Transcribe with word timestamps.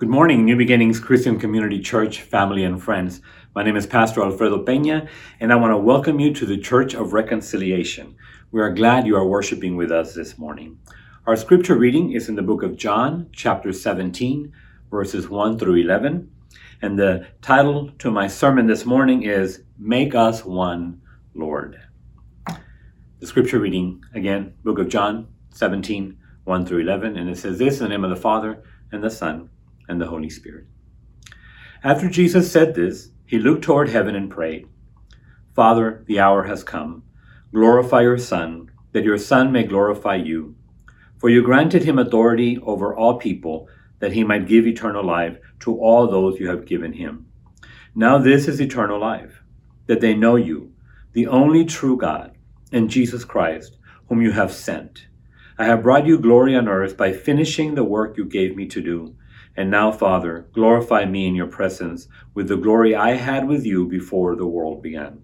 Good 0.00 0.08
morning, 0.08 0.46
New 0.46 0.56
Beginnings 0.56 0.98
Christian 0.98 1.38
Community 1.38 1.78
Church, 1.78 2.22
family, 2.22 2.64
and 2.64 2.82
friends. 2.82 3.20
My 3.54 3.62
name 3.62 3.76
is 3.76 3.84
Pastor 3.84 4.22
Alfredo 4.22 4.64
Peña, 4.64 5.06
and 5.40 5.52
I 5.52 5.56
want 5.56 5.72
to 5.72 5.76
welcome 5.76 6.18
you 6.18 6.32
to 6.32 6.46
the 6.46 6.56
Church 6.56 6.94
of 6.94 7.12
Reconciliation. 7.12 8.16
We 8.50 8.62
are 8.62 8.72
glad 8.72 9.06
you 9.06 9.14
are 9.16 9.26
worshiping 9.26 9.76
with 9.76 9.92
us 9.92 10.14
this 10.14 10.38
morning. 10.38 10.78
Our 11.26 11.36
scripture 11.36 11.76
reading 11.76 12.12
is 12.12 12.30
in 12.30 12.34
the 12.34 12.40
book 12.40 12.62
of 12.62 12.78
John, 12.78 13.28
chapter 13.30 13.74
17, 13.74 14.50
verses 14.90 15.28
1 15.28 15.58
through 15.58 15.76
11. 15.76 16.30
And 16.80 16.98
the 16.98 17.26
title 17.42 17.90
to 17.98 18.10
my 18.10 18.26
sermon 18.26 18.66
this 18.66 18.86
morning 18.86 19.24
is 19.24 19.64
Make 19.78 20.14
Us 20.14 20.46
One, 20.46 21.02
Lord. 21.34 21.78
The 22.46 23.26
scripture 23.26 23.58
reading, 23.58 24.02
again, 24.14 24.54
book 24.64 24.78
of 24.78 24.88
John 24.88 25.28
17, 25.50 26.16
1 26.44 26.64
through 26.64 26.78
11. 26.78 27.18
And 27.18 27.28
it 27.28 27.36
says 27.36 27.58
this 27.58 27.80
in 27.80 27.82
the 27.82 27.90
name 27.90 28.04
of 28.04 28.08
the 28.08 28.16
Father, 28.16 28.62
and 28.92 29.04
the 29.04 29.10
Son, 29.10 29.50
and 29.90 30.00
the 30.00 30.06
Holy 30.06 30.30
Spirit. 30.30 30.66
After 31.82 32.08
Jesus 32.08 32.50
said 32.50 32.74
this, 32.74 33.10
he 33.26 33.38
looked 33.38 33.64
toward 33.64 33.88
heaven 33.88 34.14
and 34.14 34.30
prayed, 34.30 34.66
Father, 35.54 36.04
the 36.06 36.20
hour 36.20 36.44
has 36.44 36.62
come. 36.62 37.02
Glorify 37.52 38.02
your 38.02 38.18
Son, 38.18 38.70
that 38.92 39.04
your 39.04 39.18
Son 39.18 39.52
may 39.52 39.64
glorify 39.64 40.14
you. 40.14 40.54
For 41.18 41.28
you 41.28 41.42
granted 41.42 41.84
him 41.84 41.98
authority 41.98 42.58
over 42.62 42.94
all 42.94 43.18
people, 43.18 43.68
that 43.98 44.12
he 44.12 44.24
might 44.24 44.46
give 44.46 44.66
eternal 44.66 45.04
life 45.04 45.38
to 45.60 45.78
all 45.78 46.06
those 46.06 46.38
you 46.38 46.48
have 46.48 46.66
given 46.66 46.92
him. 46.92 47.26
Now 47.94 48.18
this 48.18 48.48
is 48.48 48.60
eternal 48.60 49.00
life, 49.00 49.42
that 49.86 50.00
they 50.00 50.14
know 50.14 50.36
you, 50.36 50.72
the 51.12 51.26
only 51.26 51.64
true 51.64 51.96
God, 51.96 52.36
and 52.72 52.88
Jesus 52.88 53.24
Christ, 53.24 53.76
whom 54.08 54.22
you 54.22 54.32
have 54.32 54.52
sent. 54.52 55.08
I 55.58 55.64
have 55.64 55.82
brought 55.82 56.06
you 56.06 56.18
glory 56.18 56.56
on 56.56 56.68
earth 56.68 56.96
by 56.96 57.12
finishing 57.12 57.74
the 57.74 57.84
work 57.84 58.16
you 58.16 58.24
gave 58.24 58.56
me 58.56 58.66
to 58.68 58.80
do. 58.80 59.14
And 59.56 59.70
now, 59.70 59.92
Father, 59.92 60.48
glorify 60.52 61.04
me 61.04 61.26
in 61.26 61.34
your 61.34 61.48
presence 61.48 62.08
with 62.34 62.48
the 62.48 62.56
glory 62.56 62.94
I 62.94 63.12
had 63.14 63.48
with 63.48 63.66
you 63.66 63.88
before 63.88 64.36
the 64.36 64.46
world 64.46 64.82
began. 64.82 65.22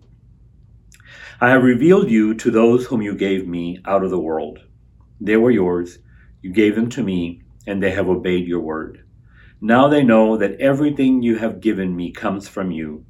I 1.41 1.51
have 1.51 1.63
revealed 1.63 2.11
you 2.11 2.35
to 2.35 2.51
those 2.51 2.87
whom 2.87 3.03
you 3.03 3.15
gave 3.15 3.47
me 3.47 3.81
out 3.85 4.03
of 4.03 4.11
the 4.11 4.19
world. 4.19 4.59
They 5.21 5.37
were 5.37 5.51
yours, 5.51 5.99
you 6.43 6.53
gave 6.53 6.75
them 6.75 6.89
to 6.91 7.03
me, 7.03 7.43
and 7.67 7.83
they 7.83 7.91
have 7.91 8.09
obeyed 8.09 8.47
your 8.47 8.61
word. 8.61 9.05
Now 9.61 9.89
they 9.89 10.03
know 10.03 10.37
that 10.37 10.61
everything 10.61 11.23
you 11.23 11.37
have 11.39 11.61
given 11.61 11.97
me 11.97 12.13
comes 12.13 12.49
from 12.49 12.71
you. 12.71 13.05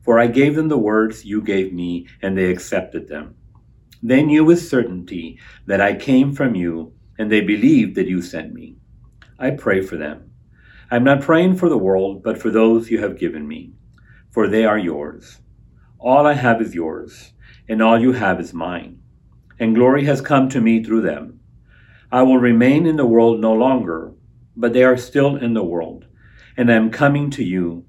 For 0.00 0.18
I 0.18 0.26
gave 0.26 0.54
them 0.54 0.68
the 0.68 0.78
words 0.78 1.24
you 1.24 1.42
gave 1.42 1.72
me, 1.72 2.06
and 2.22 2.36
they 2.36 2.50
accepted 2.50 3.08
them. 3.08 3.34
They 4.02 4.22
knew 4.22 4.44
with 4.44 4.62
certainty 4.62 5.38
that 5.66 5.80
I 5.80 5.94
came 5.94 6.32
from 6.32 6.54
you, 6.54 6.92
and 7.18 7.30
they 7.30 7.40
believed 7.40 7.96
that 7.96 8.06
you 8.06 8.22
sent 8.22 8.52
me. 8.52 8.76
I 9.38 9.50
pray 9.50 9.82
for 9.82 9.96
them. 9.96 10.27
I'm 10.90 11.04
not 11.04 11.20
praying 11.20 11.56
for 11.56 11.68
the 11.68 11.76
world, 11.76 12.22
but 12.22 12.40
for 12.40 12.50
those 12.50 12.90
you 12.90 13.00
have 13.00 13.18
given 13.18 13.46
me, 13.46 13.74
for 14.30 14.48
they 14.48 14.64
are 14.64 14.78
yours. 14.78 15.42
All 15.98 16.26
I 16.26 16.32
have 16.32 16.62
is 16.62 16.74
yours, 16.74 17.34
and 17.68 17.82
all 17.82 18.00
you 18.00 18.12
have 18.12 18.40
is 18.40 18.54
mine, 18.54 19.02
and 19.58 19.74
glory 19.74 20.06
has 20.06 20.22
come 20.22 20.48
to 20.48 20.62
me 20.62 20.82
through 20.82 21.02
them. 21.02 21.40
I 22.10 22.22
will 22.22 22.38
remain 22.38 22.86
in 22.86 22.96
the 22.96 23.04
world 23.04 23.38
no 23.38 23.52
longer, 23.52 24.14
but 24.56 24.72
they 24.72 24.82
are 24.82 24.96
still 24.96 25.36
in 25.36 25.52
the 25.52 25.62
world, 25.62 26.06
and 26.56 26.72
I 26.72 26.76
am 26.76 26.90
coming 26.90 27.28
to 27.32 27.44
you. 27.44 27.84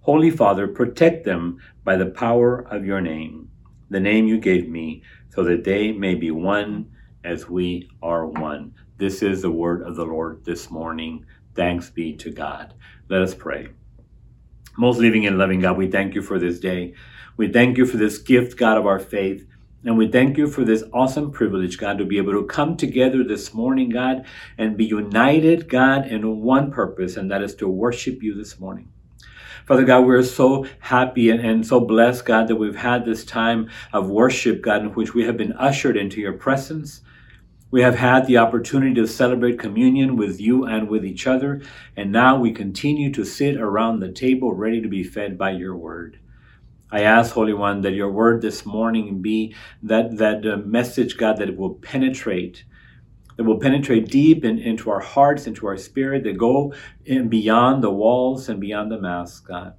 Holy 0.00 0.30
Father, 0.30 0.66
protect 0.66 1.24
them 1.24 1.58
by 1.84 1.94
the 1.94 2.06
power 2.06 2.66
of 2.68 2.84
your 2.84 3.00
name, 3.00 3.48
the 3.90 4.00
name 4.00 4.26
you 4.26 4.40
gave 4.40 4.68
me, 4.68 5.04
so 5.28 5.44
that 5.44 5.62
they 5.62 5.92
may 5.92 6.16
be 6.16 6.32
one 6.32 6.90
as 7.22 7.48
we 7.48 7.88
are 8.02 8.26
one. 8.26 8.74
This 8.96 9.22
is 9.22 9.40
the 9.40 9.52
word 9.52 9.82
of 9.82 9.94
the 9.94 10.04
Lord 10.04 10.44
this 10.44 10.68
morning. 10.68 11.24
Thanks 11.54 11.90
be 11.90 12.14
to 12.16 12.30
God. 12.30 12.74
Let 13.08 13.22
us 13.22 13.34
pray. 13.34 13.68
Most 14.76 14.98
living 14.98 15.26
and 15.26 15.36
loving 15.36 15.60
God, 15.60 15.76
we 15.76 15.90
thank 15.90 16.14
you 16.14 16.22
for 16.22 16.38
this 16.38 16.60
day. 16.60 16.94
We 17.36 17.52
thank 17.52 17.76
you 17.76 17.86
for 17.86 17.96
this 17.96 18.18
gift, 18.18 18.56
God, 18.56 18.78
of 18.78 18.86
our 18.86 18.98
faith. 18.98 19.46
And 19.84 19.96
we 19.96 20.08
thank 20.08 20.36
you 20.36 20.46
for 20.46 20.62
this 20.62 20.84
awesome 20.92 21.32
privilege, 21.32 21.78
God, 21.78 21.96
to 21.98 22.04
be 22.04 22.18
able 22.18 22.32
to 22.32 22.44
come 22.44 22.76
together 22.76 23.24
this 23.24 23.54
morning, 23.54 23.88
God, 23.88 24.26
and 24.58 24.76
be 24.76 24.84
united, 24.84 25.68
God, 25.68 26.06
in 26.06 26.42
one 26.42 26.70
purpose, 26.70 27.16
and 27.16 27.30
that 27.30 27.42
is 27.42 27.54
to 27.56 27.68
worship 27.68 28.22
you 28.22 28.34
this 28.34 28.60
morning. 28.60 28.92
Father 29.66 29.84
God, 29.84 30.04
we're 30.04 30.22
so 30.22 30.66
happy 30.80 31.30
and, 31.30 31.40
and, 31.40 31.66
so 31.66 31.80
blessed, 31.80 32.24
God, 32.26 32.48
that 32.48 32.56
we've 32.56 32.76
had 32.76 33.04
this 33.04 33.24
time 33.24 33.70
of 33.92 34.10
worship, 34.10 34.60
God, 34.60 34.82
in 34.82 34.88
which 34.94 35.14
we 35.14 35.24
have 35.24 35.36
been 35.36 35.52
ushered 35.52 35.96
into 35.96 36.20
your 36.20 36.32
presence. 36.34 37.00
We 37.72 37.82
have 37.82 37.94
had 37.94 38.26
the 38.26 38.38
opportunity 38.38 38.94
to 38.94 39.06
celebrate 39.06 39.60
communion 39.60 40.16
with 40.16 40.40
you 40.40 40.64
and 40.64 40.88
with 40.88 41.04
each 41.04 41.28
other, 41.28 41.62
and 41.96 42.10
now 42.10 42.36
we 42.36 42.50
continue 42.50 43.12
to 43.12 43.24
sit 43.24 43.56
around 43.56 44.00
the 44.00 44.10
table 44.10 44.52
ready 44.52 44.82
to 44.82 44.88
be 44.88 45.04
fed 45.04 45.38
by 45.38 45.52
your 45.52 45.76
word. 45.76 46.18
I 46.90 47.02
ask, 47.02 47.32
Holy 47.32 47.52
One, 47.52 47.82
that 47.82 47.92
your 47.92 48.10
word 48.10 48.42
this 48.42 48.66
morning 48.66 49.22
be 49.22 49.54
that, 49.84 50.16
that 50.18 50.44
uh, 50.44 50.56
message, 50.56 51.16
God, 51.16 51.36
that 51.36 51.48
it 51.48 51.56
will 51.56 51.74
penetrate, 51.74 52.64
that 53.36 53.44
will 53.44 53.60
penetrate 53.60 54.10
deep 54.10 54.44
in, 54.44 54.58
into 54.58 54.90
our 54.90 54.98
hearts, 54.98 55.46
into 55.46 55.68
our 55.68 55.76
spirit, 55.76 56.24
that 56.24 56.36
go 56.38 56.74
in 57.04 57.28
beyond 57.28 57.84
the 57.84 57.92
walls 57.92 58.48
and 58.48 58.60
beyond 58.60 58.90
the 58.90 59.00
mask, 59.00 59.46
God. 59.46 59.74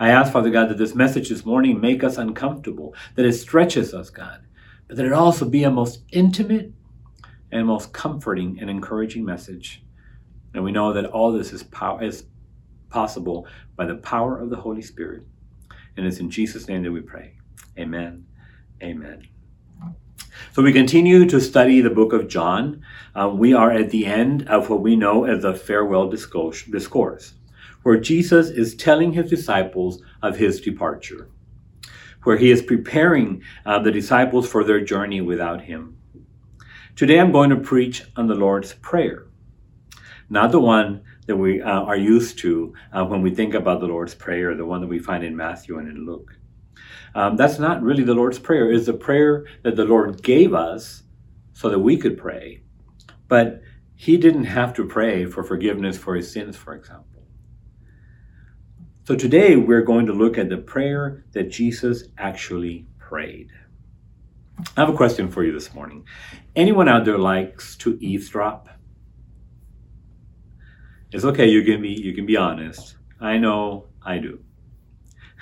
I 0.00 0.08
ask, 0.08 0.32
Father 0.32 0.50
God, 0.50 0.68
that 0.70 0.78
this 0.78 0.96
message 0.96 1.28
this 1.28 1.46
morning 1.46 1.80
make 1.80 2.02
us 2.02 2.18
uncomfortable, 2.18 2.96
that 3.14 3.24
it 3.24 3.34
stretches 3.34 3.94
us, 3.94 4.10
God, 4.10 4.44
but 4.88 4.96
that 4.96 5.06
it 5.06 5.12
also 5.12 5.48
be 5.48 5.62
a 5.62 5.70
most 5.70 6.02
intimate 6.10 6.72
and 7.52 7.66
most 7.66 7.92
comforting 7.92 8.58
and 8.60 8.68
encouraging 8.68 9.24
message. 9.24 9.84
And 10.54 10.64
we 10.64 10.72
know 10.72 10.92
that 10.92 11.06
all 11.06 11.32
this 11.32 11.52
is, 11.52 11.62
pow- 11.62 11.98
is 11.98 12.24
possible 12.88 13.46
by 13.76 13.86
the 13.86 13.96
power 13.96 14.38
of 14.38 14.50
the 14.50 14.56
Holy 14.56 14.82
Spirit. 14.82 15.24
And 15.96 16.06
it's 16.06 16.18
in 16.18 16.30
Jesus' 16.30 16.66
name 16.66 16.82
that 16.82 16.92
we 16.92 17.00
pray. 17.00 17.34
Amen. 17.78 18.26
Amen. 18.82 19.28
So 20.52 20.62
we 20.62 20.72
continue 20.72 21.26
to 21.26 21.40
study 21.40 21.80
the 21.80 21.90
book 21.90 22.12
of 22.12 22.28
John. 22.28 22.82
Uh, 23.14 23.28
we 23.28 23.52
are 23.52 23.70
at 23.70 23.90
the 23.90 24.06
end 24.06 24.48
of 24.48 24.70
what 24.70 24.80
we 24.80 24.96
know 24.96 25.24
as 25.24 25.42
the 25.42 25.54
farewell 25.54 26.08
discourse, 26.08 27.34
where 27.82 28.00
Jesus 28.00 28.48
is 28.48 28.74
telling 28.74 29.12
his 29.12 29.30
disciples 29.30 30.02
of 30.22 30.36
his 30.36 30.60
departure, 30.60 31.28
where 32.24 32.36
he 32.36 32.50
is 32.50 32.62
preparing 32.62 33.42
uh, 33.66 33.78
the 33.78 33.92
disciples 33.92 34.48
for 34.48 34.64
their 34.64 34.80
journey 34.80 35.20
without 35.20 35.62
him. 35.62 35.96
Today 36.94 37.18
I'm 37.18 37.32
going 37.32 37.48
to 37.48 37.56
preach 37.56 38.02
on 38.16 38.26
the 38.26 38.34
Lord's 38.34 38.74
Prayer, 38.74 39.26
not 40.28 40.52
the 40.52 40.60
one 40.60 41.02
that 41.26 41.36
we 41.36 41.62
uh, 41.62 41.80
are 41.80 41.96
used 41.96 42.38
to 42.40 42.74
uh, 42.92 43.02
when 43.02 43.22
we 43.22 43.34
think 43.34 43.54
about 43.54 43.80
the 43.80 43.86
Lord's 43.86 44.14
Prayer, 44.14 44.54
the 44.54 44.66
one 44.66 44.82
that 44.82 44.88
we 44.88 44.98
find 44.98 45.24
in 45.24 45.34
Matthew 45.34 45.78
and 45.78 45.88
in 45.88 46.04
Luke. 46.04 46.36
Um, 47.14 47.36
that's 47.36 47.58
not 47.58 47.82
really 47.82 48.04
the 48.04 48.12
Lord's 48.12 48.38
Prayer. 48.38 48.70
It's 48.70 48.84
the 48.84 48.92
prayer 48.92 49.46
that 49.62 49.74
the 49.74 49.86
Lord 49.86 50.22
gave 50.22 50.52
us 50.52 51.04
so 51.54 51.70
that 51.70 51.78
we 51.78 51.96
could 51.96 52.18
pray. 52.18 52.62
But 53.26 53.62
he 53.94 54.18
didn't 54.18 54.44
have 54.44 54.74
to 54.74 54.86
pray 54.86 55.24
for 55.24 55.42
forgiveness 55.42 55.96
for 55.96 56.14
his 56.14 56.30
sins, 56.30 56.58
for 56.58 56.74
example. 56.74 57.22
So 59.04 59.16
today 59.16 59.56
we're 59.56 59.82
going 59.82 60.04
to 60.06 60.12
look 60.12 60.36
at 60.36 60.50
the 60.50 60.58
prayer 60.58 61.24
that 61.32 61.50
Jesus 61.50 62.04
actually 62.18 62.86
prayed. 62.98 63.48
I 64.58 64.80
have 64.80 64.88
a 64.88 64.96
question 64.96 65.30
for 65.30 65.44
you 65.44 65.52
this 65.52 65.74
morning. 65.74 66.04
Anyone 66.54 66.88
out 66.88 67.04
there 67.04 67.18
likes 67.18 67.76
to 67.78 67.98
eavesdrop? 68.00 68.68
It's 71.10 71.24
okay, 71.24 71.46
you 71.48 71.62
can 71.62 71.82
be 71.82 71.90
you 71.90 72.14
can 72.14 72.26
be 72.26 72.36
honest. 72.36 72.96
I 73.20 73.38
know 73.38 73.86
I 74.04 74.18
do. 74.18 74.40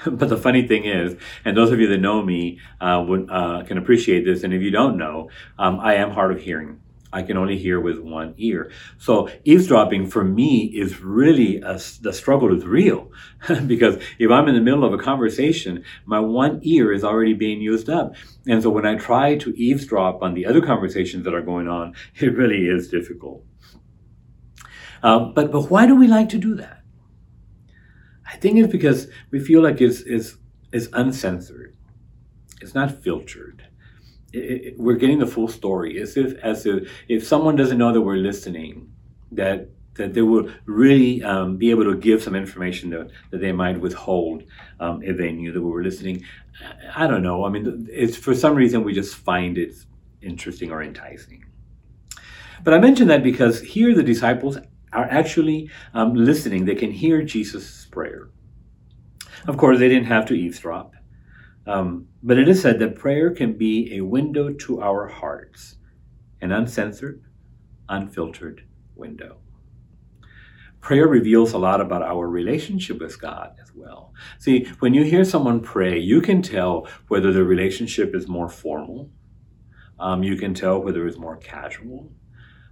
but 0.07 0.29
the 0.29 0.37
funny 0.37 0.67
thing 0.67 0.85
is, 0.85 1.17
and 1.45 1.57
those 1.57 1.71
of 1.71 1.81
you 1.81 1.87
that 1.89 1.99
know 1.99 2.23
me 2.23 2.59
uh, 2.81 3.05
would, 3.07 3.31
uh, 3.31 3.63
can 3.65 3.79
appreciate 3.79 4.25
this, 4.25 4.43
and 4.43 4.53
if 4.55 4.63
you 4.63 4.71
don't 4.71 4.97
know, 4.97 5.31
um, 5.59 5.79
I 5.81 5.95
am 5.95 6.11
hard 6.11 6.33
of 6.33 6.41
hearing. 6.41 6.81
I 7.13 7.23
can 7.23 7.37
only 7.37 7.59
hear 7.59 7.81
with 7.81 7.99
one 7.99 8.35
ear. 8.37 8.71
So 8.99 9.29
eavesdropping 9.45 10.09
for 10.09 10.23
me 10.23 10.67
is 10.67 11.01
really 11.01 11.61
a, 11.61 11.81
the 12.01 12.13
struggle 12.13 12.57
is 12.57 12.65
real 12.65 13.11
because 13.67 14.01
if 14.19 14.31
I'm 14.31 14.49
in 14.49 14.55
the 14.55 14.61
middle 14.61 14.85
of 14.85 14.93
a 14.93 14.99
conversation, 14.99 15.85
my 16.05 16.21
one 16.21 16.61
ear 16.63 16.93
is 16.93 17.03
already 17.03 17.35
being 17.35 17.61
used 17.61 17.91
up. 17.91 18.15
And 18.47 18.63
so 18.63 18.71
when 18.71 18.87
I 18.87 18.95
try 18.95 19.37
to 19.39 19.51
eavesdrop 19.57 20.23
on 20.23 20.35
the 20.35 20.47
other 20.47 20.61
conversations 20.61 21.25
that 21.25 21.35
are 21.35 21.43
going 21.43 21.69
on, 21.69 21.95
it 22.17 22.37
really 22.37 22.67
is 22.67 22.89
difficult. 22.89 23.45
Um, 25.03 25.33
but, 25.35 25.51
but 25.51 25.71
why 25.71 25.87
do 25.87 25.97
we 25.97 26.07
like 26.07 26.29
to 26.29 26.39
do 26.39 26.55
that? 26.57 26.83
I 28.27 28.37
think 28.37 28.59
it's 28.59 28.71
because 28.71 29.09
we 29.31 29.41
feel 29.41 29.63
like 29.63 29.81
it's, 29.81 30.01
it's, 30.03 30.37
it's 30.73 30.89
uncensored. 30.93 31.75
It's 32.61 32.75
not 32.75 33.03
filtered 33.03 33.60
it, 34.33 34.39
it, 34.39 34.79
we're 34.79 34.97
getting 34.97 35.19
the 35.19 35.27
full 35.27 35.49
story. 35.49 36.01
As 36.01 36.17
if 36.17 36.39
as 36.43 36.67
if 36.67 36.91
if 37.09 37.27
someone 37.27 37.57
doesn't 37.57 37.79
know 37.79 37.93
that 37.93 38.01
we're 38.01 38.17
listening, 38.17 38.93
that 39.33 39.69
that 39.95 40.15
they 40.15 40.23
will 40.23 40.49
really 40.67 41.23
um, 41.23 41.57
be 41.57 41.71
able 41.71 41.85
to 41.85 41.97
give 41.97 42.23
some 42.23 42.35
information 42.35 42.91
that, 42.91 43.11
that 43.31 43.41
they 43.41 43.53
might 43.53 43.79
withhold 43.81 44.45
um, 44.79 45.03
if 45.03 45.17
they 45.19 45.33
knew 45.33 45.53
that 45.53 45.61
we 45.61 45.71
were 45.71 45.83
listening. 45.83 46.25
I 46.95 47.07
don't 47.07 47.23
know. 47.23 47.45
I 47.45 47.51
mean, 47.51 47.87
it's 47.91 48.17
for 48.17 48.35
some 48.35 48.55
reason 48.55 48.85
we 48.85 48.95
just 48.95 49.17
find 49.17 49.59
it 49.59 49.75
interesting 50.23 50.71
or 50.71 50.83
enticing. 50.83 51.45
But 52.63 52.75
I 52.75 52.79
mention 52.79 53.09
that 53.09 53.23
because 53.23 53.61
here 53.61 53.95
the 53.95 54.03
disciples 54.03 54.59
are 54.93 55.05
actually 55.05 55.71
um, 55.95 56.15
listening. 56.15 56.65
They 56.65 56.75
can 56.75 56.91
hear 56.91 57.23
Jesus' 57.23 57.87
prayer. 57.87 58.31
Of 59.47 59.57
course, 59.57 59.79
they 59.79 59.89
didn't 59.89 60.07
have 60.07 60.27
to 60.27 60.35
eavesdrop. 60.35 60.95
Um, 61.67 62.07
but 62.23 62.39
it 62.39 62.49
is 62.49 62.61
said 62.61 62.79
that 62.79 62.97
prayer 62.97 63.31
can 63.31 63.55
be 63.55 63.97
a 63.97 64.03
window 64.03 64.53
to 64.53 64.83
our 64.83 65.09
hearts, 65.09 65.77
an 66.41 66.53
uncensored, 66.53 67.23
unfiltered 67.89 68.65
window. 68.95 69.39
Prayer 70.81 71.09
reveals 71.09 71.53
a 71.53 71.59
lot 71.59 71.81
about 71.81 72.03
our 72.03 72.29
relationship 72.29 73.01
with 73.01 73.21
God 73.21 73.55
as 73.63 73.71
well. 73.75 74.15
See, 74.39 74.65
when 74.79 74.95
you 74.95 75.05
hear 75.05 75.25
someone 75.25 75.61
pray, 75.61 75.99
you 75.99 76.21
can 76.23 76.41
tell 76.41 76.89
whether 77.09 77.33
the 77.33 77.45
relationship 77.45 78.15
is 78.15 78.29
more 78.29 78.49
formal, 78.49 79.11
um, 79.99 80.23
you 80.23 80.37
can 80.37 80.55
tell 80.55 80.81
whether 80.83 81.07
it's 81.07 81.19
more 81.19 81.37
casual, 81.37 82.11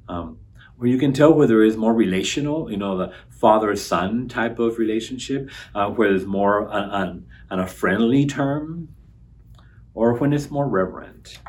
um, 0.08 0.38
or 0.80 0.86
you 0.86 0.96
can 0.96 1.12
tell 1.12 1.34
whether 1.34 1.62
it's 1.62 1.76
more 1.76 1.92
relational, 1.92 2.70
you 2.70 2.78
know, 2.78 2.96
the 2.96 3.12
father 3.28 3.74
son 3.76 4.28
type 4.28 4.58
of 4.58 4.78
relationship, 4.78 5.50
uh, 5.74 5.90
where 5.90 6.14
it's 6.14 6.24
more 6.24 6.68
on, 6.68 6.90
on, 6.90 7.26
on 7.50 7.60
a 7.60 7.66
friendly 7.66 8.24
term, 8.24 8.88
or 9.98 10.14
when 10.14 10.32
it's 10.32 10.48
more 10.48 10.68
reverent. 10.68 11.40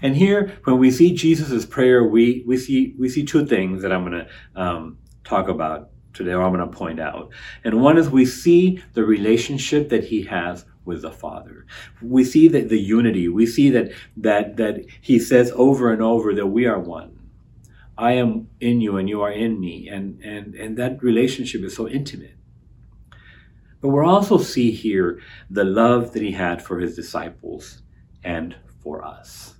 And 0.00 0.16
here, 0.16 0.56
when 0.62 0.78
we 0.78 0.92
see 0.92 1.12
Jesus' 1.12 1.66
prayer, 1.66 2.04
we, 2.04 2.44
we, 2.46 2.56
see, 2.56 2.94
we 2.98 3.08
see 3.08 3.24
two 3.24 3.44
things 3.44 3.82
that 3.82 3.92
I'm 3.92 4.04
going 4.08 4.24
to 4.24 4.60
um, 4.60 4.98
talk 5.24 5.48
about 5.48 5.90
today, 6.14 6.30
or 6.30 6.42
I'm 6.42 6.54
going 6.54 6.70
to 6.70 6.76
point 6.76 7.00
out. 7.00 7.30
And 7.64 7.82
one 7.82 7.98
is 7.98 8.08
we 8.08 8.24
see 8.24 8.80
the 8.94 9.04
relationship 9.04 9.88
that 9.88 10.04
he 10.04 10.22
has 10.22 10.64
with 10.84 11.02
the 11.02 11.10
Father. 11.10 11.66
We 12.00 12.22
see 12.22 12.46
that 12.46 12.68
the 12.68 12.78
unity. 12.78 13.26
We 13.28 13.44
see 13.44 13.70
that 13.70 13.92
that 14.16 14.56
that 14.56 14.86
he 15.00 15.18
says 15.18 15.52
over 15.54 15.92
and 15.92 16.00
over 16.00 16.32
that 16.34 16.46
we 16.46 16.66
are 16.66 16.78
one. 16.78 17.18
I 17.98 18.12
am 18.12 18.48
in 18.60 18.80
you 18.80 18.96
and 18.96 19.08
you 19.08 19.20
are 19.20 19.32
in 19.32 19.60
me. 19.60 19.88
And 19.88 20.20
and 20.22 20.54
and 20.54 20.76
that 20.78 21.02
relationship 21.02 21.62
is 21.62 21.74
so 21.74 21.88
intimate. 21.88 22.36
But 23.80 23.88
we 23.88 24.04
also 24.04 24.38
see 24.38 24.70
here 24.70 25.20
the 25.48 25.64
love 25.64 26.12
that 26.12 26.22
he 26.22 26.32
had 26.32 26.62
for 26.62 26.78
his 26.78 26.94
disciples 26.94 27.82
and 28.22 28.54
for 28.82 29.04
us. 29.04 29.54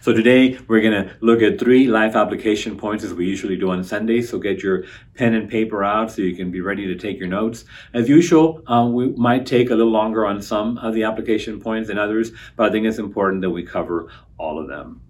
So 0.00 0.12
today 0.12 0.58
we're 0.68 0.80
going 0.80 1.04
to 1.04 1.16
look 1.20 1.42
at 1.42 1.58
three 1.58 1.86
life 1.86 2.14
application 2.14 2.76
points 2.76 3.04
as 3.04 3.14
we 3.14 3.26
usually 3.26 3.56
do 3.56 3.70
on 3.70 3.82
Sundays. 3.82 4.28
So 4.28 4.38
get 4.38 4.62
your 4.62 4.84
pen 5.14 5.34
and 5.34 5.48
paper 5.48 5.84
out 5.84 6.10
so 6.10 6.22
you 6.22 6.36
can 6.36 6.50
be 6.50 6.60
ready 6.60 6.86
to 6.86 6.96
take 6.96 7.18
your 7.18 7.28
notes. 7.28 7.64
As 7.94 8.08
usual, 8.08 8.62
um, 8.66 8.92
we 8.92 9.08
might 9.12 9.46
take 9.46 9.70
a 9.70 9.74
little 9.74 9.92
longer 9.92 10.26
on 10.26 10.42
some 10.42 10.78
of 10.78 10.94
the 10.94 11.04
application 11.04 11.60
points 11.60 11.88
than 11.88 11.98
others, 11.98 12.32
but 12.56 12.68
I 12.68 12.72
think 12.72 12.86
it's 12.86 12.98
important 12.98 13.42
that 13.42 13.50
we 13.50 13.62
cover 13.64 14.10
all 14.38 14.58
of 14.58 14.68
them. 14.68 15.00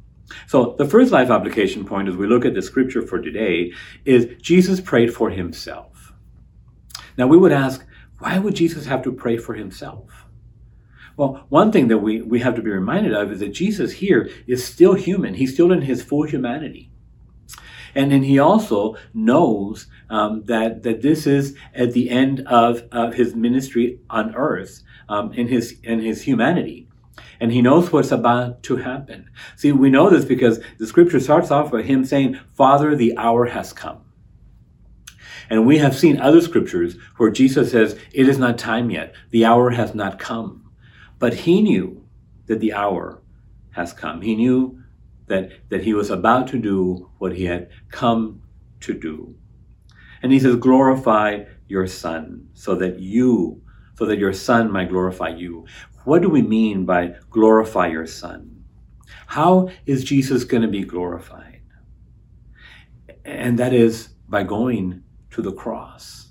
So 0.46 0.75
the 0.79 0.85
first 0.85 1.11
life 1.11 1.31
application 1.31 1.85
point 1.85 2.08
as 2.08 2.17
we 2.17 2.26
look 2.26 2.44
at 2.44 2.55
the 2.55 2.62
scripture 2.62 3.02
for 3.02 3.20
today 3.20 3.73
is 4.05 4.29
Jesus 4.40 4.81
prayed 4.81 5.12
for 5.12 5.31
himself. 5.31 5.88
Now 7.19 7.26
we 7.26 7.37
would 7.37 7.53
ask, 7.53 7.85
why 8.20 8.38
would 8.38 8.55
Jesus 8.55 8.87
have 8.87 9.03
to 9.03 9.12
pray 9.12 9.37
for 9.37 9.55
himself? 9.55 10.25
Well, 11.17 11.44
one 11.49 11.73
thing 11.73 11.88
that 11.88 11.99
we, 11.99 12.23
we 12.23 12.38
have 12.41 12.55
to 12.55 12.62
be 12.62 12.70
reminded 12.70 13.12
of 13.12 13.32
is 13.32 13.41
that 13.41 13.49
Jesus 13.49 13.93
here 13.93 14.31
is 14.47 14.65
still 14.65 14.94
human. 14.94 15.35
He's 15.35 15.53
still 15.53 15.73
in 15.73 15.82
his 15.82 16.00
full 16.03 16.23
humanity. 16.23 16.93
And 17.94 18.12
then 18.12 18.23
he 18.23 18.38
also 18.38 18.97
knows 19.12 19.88
um, 20.09 20.44
that, 20.44 20.85
that 20.85 21.03
this 21.03 21.26
is 21.26 21.56
at 21.75 21.93
the 21.93 22.09
end 22.09 22.47
of, 22.47 22.85
of 22.93 23.15
his 23.15 23.35
ministry 23.35 23.99
on 24.09 24.37
earth 24.37 24.82
um, 25.09 25.32
in, 25.32 25.49
his, 25.49 25.81
in 25.82 25.99
his 25.99 26.23
humanity. 26.23 26.87
And 27.41 27.50
he 27.50 27.62
knows 27.62 27.91
what's 27.91 28.12
about 28.12 28.62
to 28.64 28.76
happen. 28.76 29.29
See, 29.56 29.73
we 29.73 29.91
know 29.91 30.11
this 30.11 30.25
because 30.25 30.61
the 30.79 30.87
scripture 30.87 31.19
starts 31.19 31.50
off 31.50 31.73
by 31.73 31.82
him 31.82 32.05
saying, 32.05 32.38
Father, 32.53 32.94
the 32.94 33.17
hour 33.17 33.47
has 33.47 33.73
come. 33.73 34.03
And 35.50 35.67
we 35.67 35.79
have 35.79 35.97
seen 35.97 36.21
other 36.21 36.41
scriptures 36.41 36.97
where 37.17 37.31
Jesus 37.31 37.71
says, 37.71 37.99
It 38.12 38.29
is 38.29 38.39
not 38.39 38.59
time 38.59 38.91
yet. 38.91 39.15
The 39.31 39.45
hour 39.45 39.71
has 39.71 39.95
not 39.95 40.19
come. 40.19 40.71
But 41.19 41.35
he 41.35 41.62
knew 41.62 42.05
that 42.47 42.61
the 42.61 42.73
hour 42.73 43.23
has 43.71 43.93
come. 43.93 44.23
He 44.23 44.37
knew 44.37 44.83
that, 45.27 45.50
that 45.71 45.85
he 45.85 45.95
was 45.95 46.11
about 46.11 46.49
to 46.49 46.59
do 46.59 47.11
what 47.19 47.35
he 47.37 47.45
had 47.45 47.71
come 47.91 48.43
to 48.81 48.95
do. 48.95 49.35
And 50.23 50.33
he 50.33 50.41
says, 50.41 50.56
glorify 50.56 51.45
your 51.69 51.87
son 51.87 52.49
so 52.55 52.75
that 52.77 52.99
you, 52.99 53.62
so 53.97 54.06
that 54.06 54.19
your 54.19 54.33
son 54.33 54.71
might 54.71 54.89
glorify 54.89 55.29
you. 55.29 55.67
What 56.05 56.23
do 56.23 56.29
we 56.29 56.43
mean 56.43 56.85
by 56.85 57.15
glorify 57.31 57.89
your 57.89 58.06
son? 58.06 58.65
How 59.27 59.69
is 59.87 60.05
Jesus 60.05 60.45
going 60.45 60.62
to 60.62 60.69
be 60.69 60.85
glorified? 60.85 61.61
And 63.25 63.59
that 63.59 63.75
is 63.75 64.09
by 64.29 64.43
going 64.43 65.05
to 65.30 65.42
the 65.42 65.52
cross. 65.52 66.28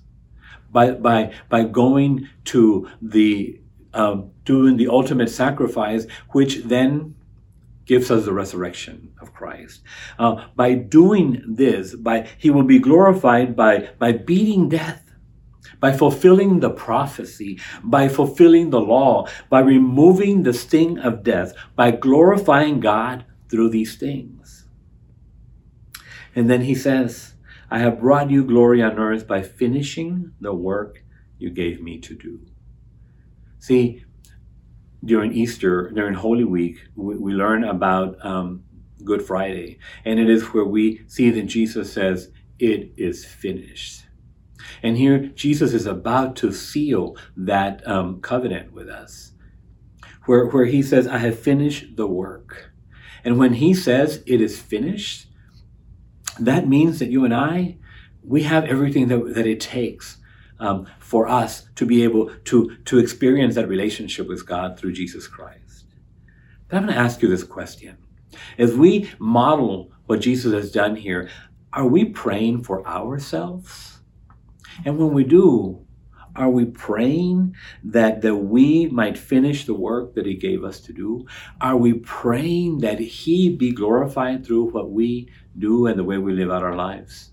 By, 0.72 0.92
by, 0.92 1.34
by 1.50 1.64
going 1.64 2.28
to 2.46 2.90
the 3.02 3.62
um, 3.94 4.32
doing 4.46 4.78
the 4.78 4.88
ultimate 4.88 5.30
sacrifice, 5.30 6.06
which 6.30 6.64
then 6.64 7.16
gives 7.86 8.12
us 8.12 8.26
the 8.26 8.34
resurrection 8.34 9.14
of 9.22 9.34
Christ. 9.34 9.82
Uh, 10.20 10.46
by 10.56 10.76
doing 10.76 11.42
this, 11.48 11.96
by 11.96 12.30
he 12.38 12.50
will 12.50 12.64
be 12.64 12.80
glorified 12.80 13.56
by 13.56 13.90
by 13.98 14.12
beating 14.12 14.70
death, 14.70 15.12
by 15.80 15.94
fulfilling 15.94 16.60
the 16.60 16.70
prophecy, 16.70 17.60
by 17.84 18.10
fulfilling 18.10 18.70
the 18.70 18.82
law, 18.82 19.28
by 19.50 19.62
removing 19.62 20.44
the 20.44 20.54
sting 20.54 21.00
of 21.00 21.24
death, 21.24 21.54
by 21.76 21.92
glorifying 21.92 22.80
God 22.80 23.26
through 23.50 23.70
these 23.70 23.96
things. 23.96 24.66
And 26.36 26.50
then 26.50 26.62
he 26.62 26.76
says, 26.76 27.34
I 27.70 27.80
have 27.80 28.00
brought 28.00 28.32
you 28.32 28.46
glory 28.46 28.82
on 28.82 28.98
earth 28.98 29.28
by 29.28 29.42
finishing 29.42 30.34
the 30.40 30.54
work 30.54 31.04
you 31.38 31.50
gave 31.50 31.82
me 31.82 32.00
to 32.00 32.16
do. 32.16 32.40
See, 33.60 34.06
during 35.04 35.34
Easter, 35.34 35.92
during 35.92 36.14
Holy 36.14 36.44
Week, 36.44 36.80
we, 36.96 37.18
we 37.18 37.34
learn 37.34 37.64
about 37.64 38.24
um, 38.26 38.64
Good 39.04 39.22
Friday, 39.22 39.80
and 40.06 40.20
it 40.20 40.30
is 40.30 40.54
where 40.54 40.66
we 40.66 41.02
see 41.08 41.30
that 41.32 41.44
Jesus 41.44 41.92
says, 41.92 42.32
It 42.58 42.94
is 42.98 43.26
finished. 43.26 44.04
And 44.82 44.98
here, 44.98 45.20
Jesus 45.20 45.74
is 45.74 45.86
about 45.86 46.36
to 46.38 46.52
seal 46.52 47.16
that 47.36 47.86
um, 47.88 48.22
covenant 48.22 48.74
with 48.74 48.90
us, 48.90 49.34
where, 50.26 50.46
where 50.48 50.66
he 50.66 50.82
says, 50.82 51.08
I 51.08 51.20
have 51.20 51.40
finished 51.40 51.96
the 51.96 52.08
work. 52.08 52.72
And 53.24 53.38
when 53.38 53.54
he 53.54 53.74
says 53.74 54.24
it 54.26 54.42
is 54.42 54.60
finished, 54.60 55.28
that 56.40 56.68
means 56.68 57.00
that 57.00 57.10
you 57.10 57.26
and 57.26 57.34
I, 57.34 57.78
we 58.24 58.44
have 58.44 58.66
everything 58.66 59.08
that, 59.08 59.36
that 59.36 59.48
it 59.48 59.60
takes 59.60 60.18
um, 60.60 60.88
for 61.00 61.28
us 61.28 61.70
to 61.76 61.86
be 61.86 62.04
able 62.04 62.32
to, 62.46 62.76
to 62.86 63.00
experience 63.00 63.56
that 63.56 63.68
relationship 63.68 64.28
with 64.28 64.46
God 64.46 64.78
through 64.78 64.94
Jesus 64.94 65.28
Christ. 65.28 65.86
But 66.68 66.78
I'm 66.78 66.84
going 66.84 66.96
to 66.96 67.02
ask 67.02 67.22
you 67.22 67.30
this 67.30 67.44
question. 67.44 67.98
As 68.58 68.76
we 68.76 69.10
model 69.20 69.92
what 70.06 70.22
Jesus 70.22 70.54
has 70.54 70.72
done 70.72 70.96
here, 70.96 71.30
are 71.72 71.88
we 71.88 72.06
praying 72.06 72.64
for 72.64 72.86
ourselves? 72.88 74.00
And 74.86 74.98
when 74.98 75.14
we 75.14 75.24
do, 75.24 75.86
are 76.36 76.50
we 76.50 76.66
praying 76.66 77.56
that, 77.84 78.22
that 78.22 78.36
we 78.36 78.86
might 78.88 79.18
finish 79.18 79.66
the 79.66 79.74
work 79.74 80.14
that 80.14 80.26
He 80.26 80.36
gave 80.36 80.64
us 80.64 80.80
to 80.82 80.94
do? 80.94 81.26
Are 81.60 81.76
we 81.76 81.94
praying 81.94 82.80
that 82.80 83.00
He 83.00 83.50
be 83.50 83.72
glorified 83.72 84.46
through 84.46 84.72
what 84.72 84.92
we 84.92 85.30
do 85.60 85.88
and 85.88 85.98
the 85.98 86.04
way 86.04 86.18
we 86.18 86.34
live 86.34 86.52
out 86.52 86.64
our 86.64 86.76
lives? 86.76 87.32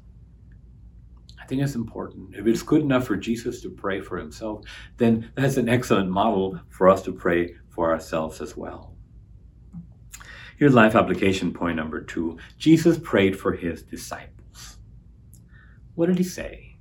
I 1.40 1.46
think 1.46 1.60
it's 1.60 1.74
important. 1.74 2.34
If 2.34 2.46
it's 2.46 2.62
good 2.62 2.80
enough 2.80 3.06
for 3.06 3.16
Jesus 3.16 3.60
to 3.62 3.70
pray 3.70 4.00
for 4.00 4.16
himself, 4.16 4.64
then 4.96 5.30
that's 5.34 5.58
an 5.58 5.68
excellent 5.68 6.10
model 6.10 6.58
for 6.70 6.88
us 6.88 7.02
to 7.02 7.12
pray 7.12 7.54
for 7.68 7.92
ourselves 7.92 8.40
as 8.40 8.56
well. 8.56 8.94
Here's 10.56 10.72
life 10.72 10.94
application 10.94 11.52
point 11.52 11.76
number 11.76 12.00
two 12.00 12.38
Jesus 12.56 12.98
prayed 12.98 13.38
for 13.38 13.52
his 13.52 13.82
disciples. 13.82 14.78
What 15.96 16.06
did 16.06 16.16
he 16.16 16.24
say? 16.24 16.78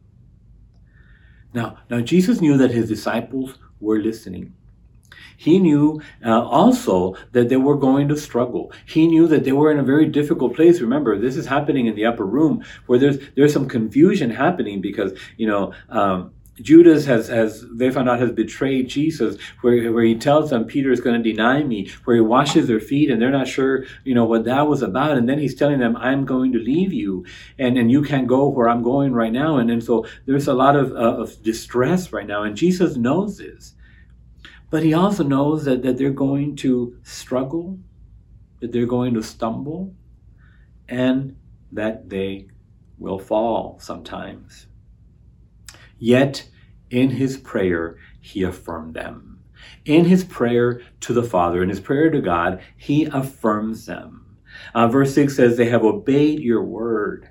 Now, 1.53 1.79
now 1.89 2.00
Jesus 2.00 2.39
knew 2.39 2.57
that 2.57 2.71
his 2.71 2.88
disciples 2.88 3.57
were 3.79 4.00
listening. 4.00 4.53
He 5.43 5.59
knew 5.59 6.01
uh, 6.25 6.41
also 6.41 7.15
that 7.33 7.50
they 7.50 7.57
were 7.57 7.75
going 7.75 8.07
to 8.07 8.15
struggle. 8.15 8.71
He 8.85 9.07
knew 9.07 9.27
that 9.27 9.43
they 9.43 9.51
were 9.51 9.71
in 9.73 9.77
a 9.77 9.83
very 9.83 10.05
difficult 10.05 10.55
place. 10.55 10.79
Remember, 10.79 11.19
this 11.19 11.35
is 11.35 11.45
happening 11.45 11.85
in 11.85 11.95
the 11.95 12.05
upper 12.05 12.25
room 12.25 12.63
where 12.85 12.97
there's 12.97 13.17
there's 13.35 13.51
some 13.51 13.67
confusion 13.67 14.29
happening 14.29 14.79
because 14.79 15.12
you 15.35 15.47
know. 15.47 15.73
Um, 15.89 16.31
Judas 16.62 17.05
has, 17.05 17.29
has 17.29 17.65
they 17.71 17.89
found 17.89 18.07
out 18.07 18.19
has 18.19 18.31
betrayed 18.31 18.88
Jesus, 18.88 19.38
where, 19.62 19.91
where 19.91 20.03
he 20.03 20.13
tells 20.15 20.51
them 20.51 20.65
Peter 20.65 20.91
is 20.91 21.01
going 21.01 21.21
to 21.21 21.31
deny 21.31 21.63
me, 21.63 21.89
where 22.03 22.15
he 22.15 22.21
washes 22.21 22.67
their 22.67 22.79
feet 22.79 23.09
and 23.09 23.19
they're 23.19 23.31
not 23.31 23.47
sure, 23.47 23.85
you 24.03 24.13
know, 24.13 24.25
what 24.25 24.45
that 24.45 24.67
was 24.67 24.83
about. 24.83 25.17
And 25.17 25.27
then 25.27 25.39
he's 25.39 25.55
telling 25.55 25.79
them, 25.79 25.97
I'm 25.97 26.25
going 26.25 26.53
to 26.53 26.59
leave 26.59 26.93
you 26.93 27.25
and, 27.57 27.75
and 27.75 27.89
you 27.89 28.03
can't 28.03 28.27
go 28.27 28.47
where 28.47 28.69
I'm 28.69 28.83
going 28.83 29.13
right 29.13 29.31
now. 29.33 29.57
And, 29.57 29.71
and 29.71 29.83
so 29.83 30.05
there's 30.27 30.47
a 30.47 30.53
lot 30.53 30.75
of, 30.75 30.91
uh, 30.91 31.23
of 31.23 31.41
distress 31.41 32.13
right 32.13 32.27
now. 32.27 32.43
And 32.43 32.55
Jesus 32.55 32.97
knows 32.97 33.39
this. 33.39 33.72
But 34.73 34.81
he 34.81 34.95
also 34.95 35.23
knows 35.23 35.65
that, 35.65 35.83
that 35.83 35.99
they're 35.99 36.09
going 36.09 36.55
to 36.55 36.97
struggle, 37.03 37.77
that 38.59 38.71
they're 38.71 38.87
going 38.87 39.13
to 39.13 39.21
stumble, 39.21 39.93
and 40.89 41.35
that 41.71 42.09
they 42.09 42.47
will 42.97 43.19
fall 43.19 43.77
sometimes. 43.79 44.65
Yet, 45.99 46.49
in 46.89 47.11
his 47.11 47.37
prayer, 47.37 47.97
he 48.19 48.41
affirmed 48.41 48.95
them. 48.95 49.43
In 49.85 50.05
his 50.05 50.23
prayer 50.23 50.81
to 51.01 51.13
the 51.13 51.21
Father, 51.21 51.61
in 51.61 51.69
his 51.69 51.79
prayer 51.79 52.09
to 52.09 52.19
God, 52.19 52.59
he 52.75 53.05
affirms 53.05 53.85
them. 53.85 54.37
Uh, 54.73 54.87
verse 54.87 55.13
6 55.13 55.35
says, 55.35 55.55
They 55.55 55.69
have 55.69 55.83
obeyed 55.83 56.39
your 56.39 56.63
word. 56.63 57.29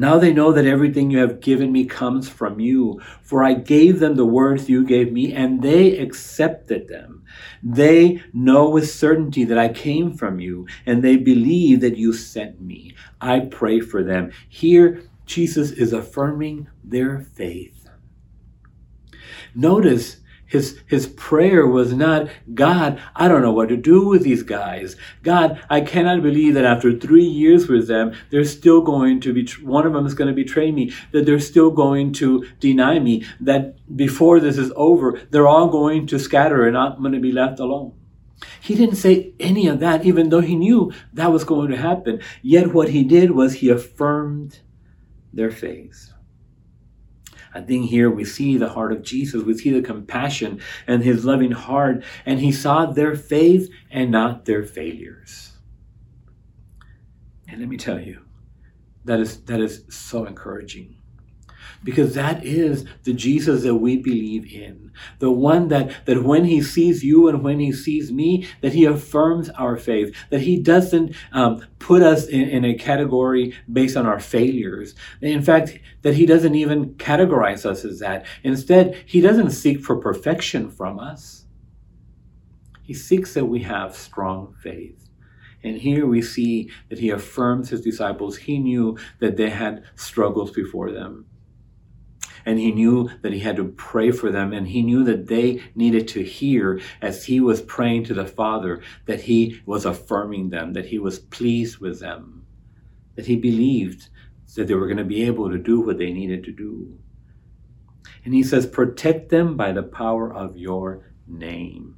Now 0.00 0.16
they 0.16 0.32
know 0.32 0.52
that 0.52 0.64
everything 0.64 1.10
you 1.10 1.18
have 1.18 1.40
given 1.40 1.72
me 1.72 1.84
comes 1.84 2.28
from 2.28 2.60
you, 2.60 3.00
for 3.20 3.42
I 3.42 3.54
gave 3.54 3.98
them 3.98 4.14
the 4.14 4.24
words 4.24 4.68
you 4.68 4.86
gave 4.86 5.12
me, 5.12 5.32
and 5.32 5.60
they 5.60 5.98
accepted 5.98 6.86
them. 6.86 7.24
They 7.64 8.22
know 8.32 8.70
with 8.70 8.88
certainty 8.88 9.42
that 9.42 9.58
I 9.58 9.70
came 9.70 10.12
from 10.12 10.38
you, 10.38 10.68
and 10.86 11.02
they 11.02 11.16
believe 11.16 11.80
that 11.80 11.96
you 11.96 12.12
sent 12.12 12.60
me. 12.60 12.94
I 13.20 13.40
pray 13.40 13.80
for 13.80 14.04
them. 14.04 14.30
Here, 14.48 15.02
Jesus 15.26 15.72
is 15.72 15.92
affirming 15.92 16.68
their 16.84 17.18
faith. 17.18 17.88
Notice 19.52 20.18
his, 20.48 20.80
his 20.86 21.06
prayer 21.06 21.66
was 21.66 21.92
not, 21.92 22.28
God, 22.54 23.00
I 23.14 23.28
don't 23.28 23.42
know 23.42 23.52
what 23.52 23.68
to 23.68 23.76
do 23.76 24.08
with 24.08 24.22
these 24.22 24.42
guys. 24.42 24.96
God, 25.22 25.62
I 25.68 25.82
cannot 25.82 26.22
believe 26.22 26.54
that 26.54 26.64
after 26.64 26.98
three 26.98 27.24
years 27.24 27.68
with 27.68 27.86
them, 27.86 28.14
they're 28.30 28.44
still 28.44 28.80
going 28.80 29.20
to 29.20 29.32
be, 29.32 29.46
one 29.62 29.86
of 29.86 29.92
them 29.92 30.06
is 30.06 30.14
going 30.14 30.28
to 30.28 30.34
betray 30.34 30.72
me, 30.72 30.92
that 31.12 31.26
they're 31.26 31.38
still 31.38 31.70
going 31.70 32.12
to 32.14 32.46
deny 32.60 32.98
me, 32.98 33.26
that 33.40 33.76
before 33.94 34.40
this 34.40 34.56
is 34.56 34.72
over, 34.74 35.20
they're 35.30 35.46
all 35.46 35.68
going 35.68 36.06
to 36.06 36.18
scatter 36.18 36.66
and 36.66 36.76
I'm 36.76 36.98
going 37.00 37.12
to 37.12 37.20
be 37.20 37.32
left 37.32 37.60
alone. 37.60 37.92
He 38.60 38.74
didn't 38.74 38.96
say 38.96 39.32
any 39.38 39.66
of 39.66 39.80
that, 39.80 40.04
even 40.04 40.30
though 40.30 40.40
he 40.40 40.56
knew 40.56 40.92
that 41.12 41.32
was 41.32 41.44
going 41.44 41.70
to 41.70 41.76
happen. 41.76 42.20
Yet 42.40 42.72
what 42.72 42.90
he 42.90 43.04
did 43.04 43.32
was 43.32 43.54
he 43.54 43.68
affirmed 43.68 44.60
their 45.32 45.50
faith. 45.50 46.12
I 47.54 47.60
think 47.60 47.88
here 47.88 48.10
we 48.10 48.24
see 48.24 48.56
the 48.56 48.68
heart 48.68 48.92
of 48.92 49.02
Jesus. 49.02 49.42
We 49.42 49.56
see 49.56 49.70
the 49.70 49.82
compassion 49.82 50.60
and 50.86 51.02
his 51.02 51.24
loving 51.24 51.52
heart. 51.52 52.04
And 52.26 52.40
he 52.40 52.52
saw 52.52 52.86
their 52.86 53.14
faith 53.14 53.70
and 53.90 54.10
not 54.10 54.44
their 54.44 54.64
failures. 54.64 55.52
And 57.48 57.60
let 57.60 57.68
me 57.68 57.76
tell 57.76 58.00
you, 58.00 58.20
that 59.04 59.20
is, 59.20 59.40
that 59.44 59.60
is 59.60 59.84
so 59.88 60.26
encouraging 60.26 60.98
because 61.84 62.14
that 62.14 62.44
is 62.44 62.84
the 63.04 63.12
Jesus 63.12 63.62
that 63.62 63.76
we 63.76 63.96
believe 63.96 64.52
in. 64.52 64.90
The 65.20 65.30
one 65.30 65.68
that, 65.68 66.06
that 66.06 66.24
when 66.24 66.44
he 66.44 66.60
sees 66.60 67.04
you 67.04 67.28
and 67.28 67.42
when 67.42 67.60
he 67.60 67.72
sees 67.72 68.12
me, 68.12 68.46
that 68.60 68.72
he 68.72 68.84
affirms 68.84 69.48
our 69.50 69.76
faith, 69.76 70.14
that 70.30 70.40
he 70.40 70.58
doesn't 70.58 71.14
um, 71.32 71.64
put 71.78 72.02
us 72.02 72.26
in, 72.26 72.48
in 72.48 72.64
a 72.64 72.74
category 72.74 73.54
based 73.72 73.96
on 73.96 74.06
our 74.06 74.20
failures. 74.20 74.94
In 75.20 75.42
fact, 75.42 75.78
that 76.02 76.14
he 76.14 76.26
doesn't 76.26 76.54
even 76.54 76.94
categorize 76.94 77.64
us 77.64 77.84
as 77.84 78.00
that. 78.00 78.26
Instead, 78.42 79.02
he 79.06 79.20
doesn't 79.20 79.50
seek 79.50 79.82
for 79.82 79.96
perfection 79.96 80.70
from 80.70 80.98
us. 80.98 81.44
He 82.82 82.94
seeks 82.94 83.34
that 83.34 83.44
we 83.44 83.60
have 83.60 83.94
strong 83.94 84.54
faith. 84.62 85.08
And 85.62 85.76
here 85.76 86.06
we 86.06 86.22
see 86.22 86.70
that 86.88 87.00
he 87.00 87.10
affirms 87.10 87.68
his 87.68 87.82
disciples. 87.82 88.36
He 88.36 88.58
knew 88.58 88.96
that 89.18 89.36
they 89.36 89.50
had 89.50 89.84
struggles 89.96 90.52
before 90.52 90.92
them 90.92 91.26
and 92.44 92.58
he 92.58 92.72
knew 92.72 93.10
that 93.22 93.32
he 93.32 93.40
had 93.40 93.56
to 93.56 93.64
pray 93.64 94.10
for 94.10 94.30
them 94.30 94.52
and 94.52 94.68
he 94.68 94.82
knew 94.82 95.04
that 95.04 95.28
they 95.28 95.62
needed 95.74 96.08
to 96.08 96.22
hear 96.22 96.80
as 97.00 97.24
he 97.24 97.40
was 97.40 97.62
praying 97.62 98.04
to 98.04 98.14
the 98.14 98.26
father 98.26 98.82
that 99.06 99.22
he 99.22 99.60
was 99.66 99.84
affirming 99.84 100.50
them 100.50 100.72
that 100.72 100.86
he 100.86 100.98
was 100.98 101.18
pleased 101.18 101.78
with 101.78 102.00
them 102.00 102.46
that 103.18 103.26
he 103.26 103.34
believed 103.34 104.08
that 104.54 104.68
they 104.68 104.74
were 104.74 104.86
going 104.86 104.96
to 104.96 105.04
be 105.04 105.24
able 105.24 105.50
to 105.50 105.58
do 105.58 105.80
what 105.80 105.98
they 105.98 106.12
needed 106.12 106.44
to 106.44 106.52
do. 106.52 106.98
And 108.24 108.32
he 108.32 108.42
says 108.42 108.66
protect 108.66 109.28
them 109.28 109.56
by 109.56 109.72
the 109.72 109.82
power 109.82 110.32
of 110.32 110.56
your 110.56 111.12
name. 111.26 111.96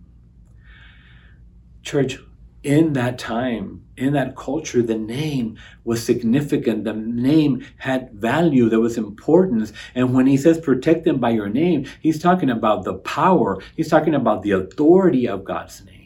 Church 1.82 2.18
in 2.62 2.94
that 2.94 3.18
time, 3.18 3.85
in 4.00 4.14
that 4.14 4.35
culture, 4.35 4.83
the 4.83 4.97
name 4.97 5.59
was 5.85 6.04
significant. 6.04 6.85
The 6.85 6.95
name 6.95 7.64
had 7.76 8.11
value. 8.12 8.69
There 8.69 8.80
was 8.80 8.97
importance. 8.97 9.73
And 9.95 10.14
when 10.14 10.26
he 10.26 10.37
says 10.37 10.59
protect 10.59 11.04
them 11.04 11.19
by 11.19 11.30
your 11.30 11.49
name, 11.49 11.87
he's 12.00 12.21
talking 12.21 12.50
about 12.50 12.85
the 12.85 12.95
power. 12.95 13.62
He's 13.76 13.88
talking 13.88 14.14
about 14.14 14.42
the 14.42 14.52
authority 14.52 15.28
of 15.28 15.45
God's 15.45 15.85
name. 15.85 15.97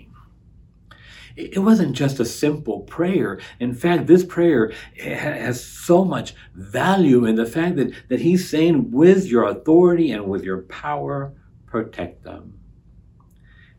It 1.36 1.60
wasn't 1.60 1.96
just 1.96 2.20
a 2.20 2.24
simple 2.24 2.80
prayer. 2.80 3.40
In 3.58 3.74
fact, 3.74 4.06
this 4.06 4.24
prayer 4.24 4.72
has 5.00 5.64
so 5.64 6.04
much 6.04 6.34
value 6.54 7.24
in 7.24 7.34
the 7.36 7.46
fact 7.46 7.76
that, 7.76 7.92
that 8.08 8.20
he's 8.20 8.48
saying, 8.48 8.92
with 8.92 9.26
your 9.26 9.44
authority 9.44 10.12
and 10.12 10.26
with 10.26 10.44
your 10.44 10.62
power, 10.62 11.32
protect 11.66 12.22
them 12.22 12.60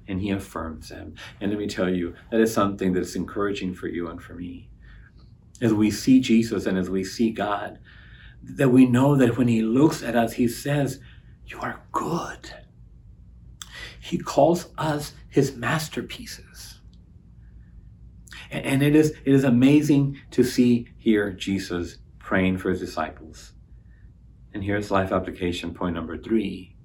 and 0.08 0.22
he 0.22 0.32
affirms 0.32 0.90
them. 0.90 1.16
And 1.42 1.52
let 1.52 1.60
me 1.60 1.68
tell 1.68 1.90
you, 1.90 2.16
that 2.32 2.42
is 2.42 2.54
something 2.54 2.94
that's 2.94 3.16
encouraging 3.16 3.74
for 3.74 3.88
you 3.88 4.08
and 4.08 4.22
for 4.22 4.34
me. 4.34 4.70
As 5.62 5.74
we 5.74 5.90
see 5.90 6.20
Jesus 6.20 6.66
and 6.66 6.78
as 6.78 6.90
we 6.90 7.04
see 7.04 7.32
God, 7.32 7.80
that 8.44 8.70
we 8.70 8.86
know 8.86 9.16
that 9.16 9.38
when 9.38 9.48
he 9.48 9.62
looks 9.62 10.04
at 10.04 10.16
us, 10.16 10.34
he 10.34 10.48
says, 10.48 11.00
You 11.46 11.60
are 11.62 11.82
good. 11.92 12.54
He 14.00 14.18
calls 14.18 14.68
us 14.78 15.14
his 15.30 15.56
masterpieces. 15.56 16.80
And 18.52 18.84
it 18.84 18.96
is, 18.96 19.12
it 19.26 19.34
is 19.34 19.44
amazing 19.44 20.20
to 20.32 20.44
see 20.44 20.88
here 20.98 21.32
Jesus 21.32 21.98
praying 22.20 22.60
for 22.60 22.70
his 22.70 22.80
disciples. 22.80 23.54
And 24.54 24.64
here's 24.64 24.92
life 24.92 25.12
application 25.12 25.74
point 25.74 25.96
number 25.96 26.18
three. 26.18 26.76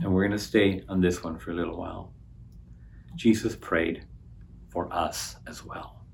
And 0.00 0.12
we're 0.12 0.26
going 0.26 0.38
to 0.38 0.44
stay 0.44 0.84
on 0.88 1.00
this 1.00 1.24
one 1.24 1.38
for 1.38 1.50
a 1.50 1.54
little 1.54 1.76
while. 1.76 2.12
Jesus 3.14 3.56
prayed 3.56 4.06
for 4.68 4.92
us 4.92 5.36
as 5.46 5.64
well. 5.64 6.04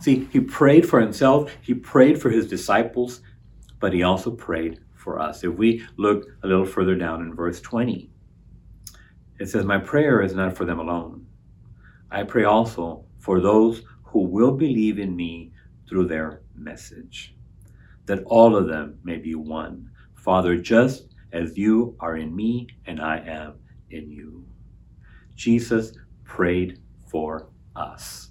See, 0.00 0.28
he 0.32 0.40
prayed 0.40 0.88
for 0.88 1.00
himself, 1.00 1.50
he 1.60 1.74
prayed 1.74 2.20
for 2.20 2.30
his 2.30 2.46
disciples, 2.46 3.20
but 3.80 3.92
he 3.92 4.02
also 4.02 4.30
prayed 4.30 4.80
for 4.94 5.18
us. 5.18 5.42
If 5.42 5.54
we 5.54 5.84
look 5.96 6.26
a 6.42 6.46
little 6.46 6.66
further 6.66 6.94
down 6.94 7.22
in 7.22 7.34
verse 7.34 7.60
20, 7.60 8.10
it 9.40 9.46
says, 9.46 9.64
My 9.64 9.78
prayer 9.78 10.20
is 10.20 10.34
not 10.34 10.56
for 10.56 10.64
them 10.64 10.78
alone. 10.78 11.26
I 12.10 12.22
pray 12.24 12.44
also 12.44 13.04
for 13.18 13.40
those 13.40 13.82
who 14.04 14.20
will 14.20 14.52
believe 14.52 14.98
in 14.98 15.14
me 15.14 15.52
through 15.88 16.06
their 16.06 16.42
message, 16.54 17.34
that 18.06 18.22
all 18.24 18.56
of 18.56 18.68
them 18.68 18.98
may 19.04 19.16
be 19.16 19.34
one. 19.34 19.90
Father, 20.14 20.56
just 20.56 21.14
as 21.32 21.56
you 21.56 21.96
are 22.00 22.16
in 22.16 22.34
me 22.34 22.68
and 22.86 23.00
I 23.00 23.18
am 23.18 23.54
in 23.90 24.10
you. 24.10 24.46
Jesus 25.34 25.92
prayed 26.28 26.78
for 27.06 27.48
us. 27.74 28.30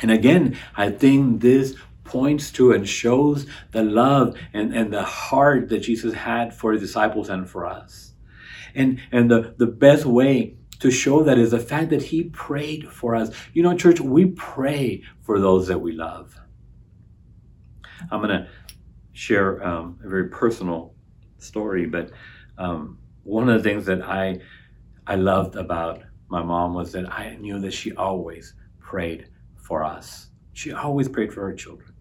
And 0.00 0.10
again, 0.10 0.56
I 0.76 0.90
think 0.90 1.40
this 1.40 1.76
points 2.02 2.50
to 2.52 2.72
and 2.72 2.88
shows 2.88 3.46
the 3.70 3.84
love 3.84 4.36
and, 4.52 4.74
and 4.74 4.92
the 4.92 5.02
heart 5.02 5.68
that 5.68 5.80
Jesus 5.80 6.14
had 6.14 6.54
for 6.54 6.72
his 6.72 6.80
disciples 6.80 7.28
and 7.28 7.48
for 7.48 7.66
us. 7.66 8.14
And, 8.74 9.00
and 9.12 9.30
the, 9.30 9.54
the 9.58 9.66
best 9.66 10.04
way 10.04 10.56
to 10.80 10.90
show 10.90 11.22
that 11.24 11.38
is 11.38 11.50
the 11.50 11.60
fact 11.60 11.90
that 11.90 12.02
he 12.02 12.24
prayed 12.24 12.88
for 12.88 13.14
us. 13.14 13.30
You 13.52 13.62
know, 13.62 13.76
church, 13.76 14.00
we 14.00 14.26
pray 14.26 15.02
for 15.20 15.38
those 15.38 15.68
that 15.68 15.80
we 15.80 15.92
love. 15.92 16.34
I'm 18.10 18.22
going 18.22 18.30
to 18.30 18.48
share 19.12 19.64
um, 19.66 19.98
a 20.04 20.08
very 20.08 20.28
personal 20.28 20.94
story, 21.38 21.86
but 21.86 22.10
um, 22.56 22.98
one 23.24 23.48
of 23.48 23.62
the 23.62 23.68
things 23.68 23.86
that 23.86 24.02
I 24.02 24.40
I 25.08 25.14
loved 25.14 25.56
about 25.56 26.02
my 26.28 26.42
mom 26.42 26.74
was 26.74 26.92
that 26.92 27.10
I 27.12 27.36
knew 27.36 27.58
that 27.60 27.72
she 27.72 27.92
always 27.94 28.54
prayed 28.80 29.28
for 29.56 29.84
us. 29.84 30.28
She 30.52 30.72
always 30.72 31.08
prayed 31.08 31.32
for 31.32 31.42
her 31.42 31.54
children. 31.54 31.92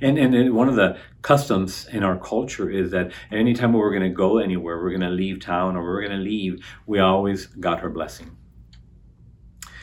And, 0.00 0.18
and 0.18 0.54
one 0.54 0.68
of 0.68 0.76
the 0.76 0.98
customs 1.22 1.86
in 1.92 2.02
our 2.02 2.18
culture 2.18 2.70
is 2.70 2.90
that 2.90 3.12
anytime 3.30 3.72
we 3.72 3.78
were 3.78 3.90
going 3.90 4.02
to 4.02 4.08
go 4.08 4.38
anywhere, 4.38 4.78
we're 4.78 4.90
going 4.90 5.00
to 5.02 5.10
leave 5.10 5.40
town 5.40 5.76
or 5.76 5.82
we're 5.82 6.06
going 6.06 6.18
to 6.18 6.24
leave, 6.24 6.64
we 6.86 6.98
always 6.98 7.46
got 7.46 7.80
her 7.80 7.90
blessing. 7.90 8.36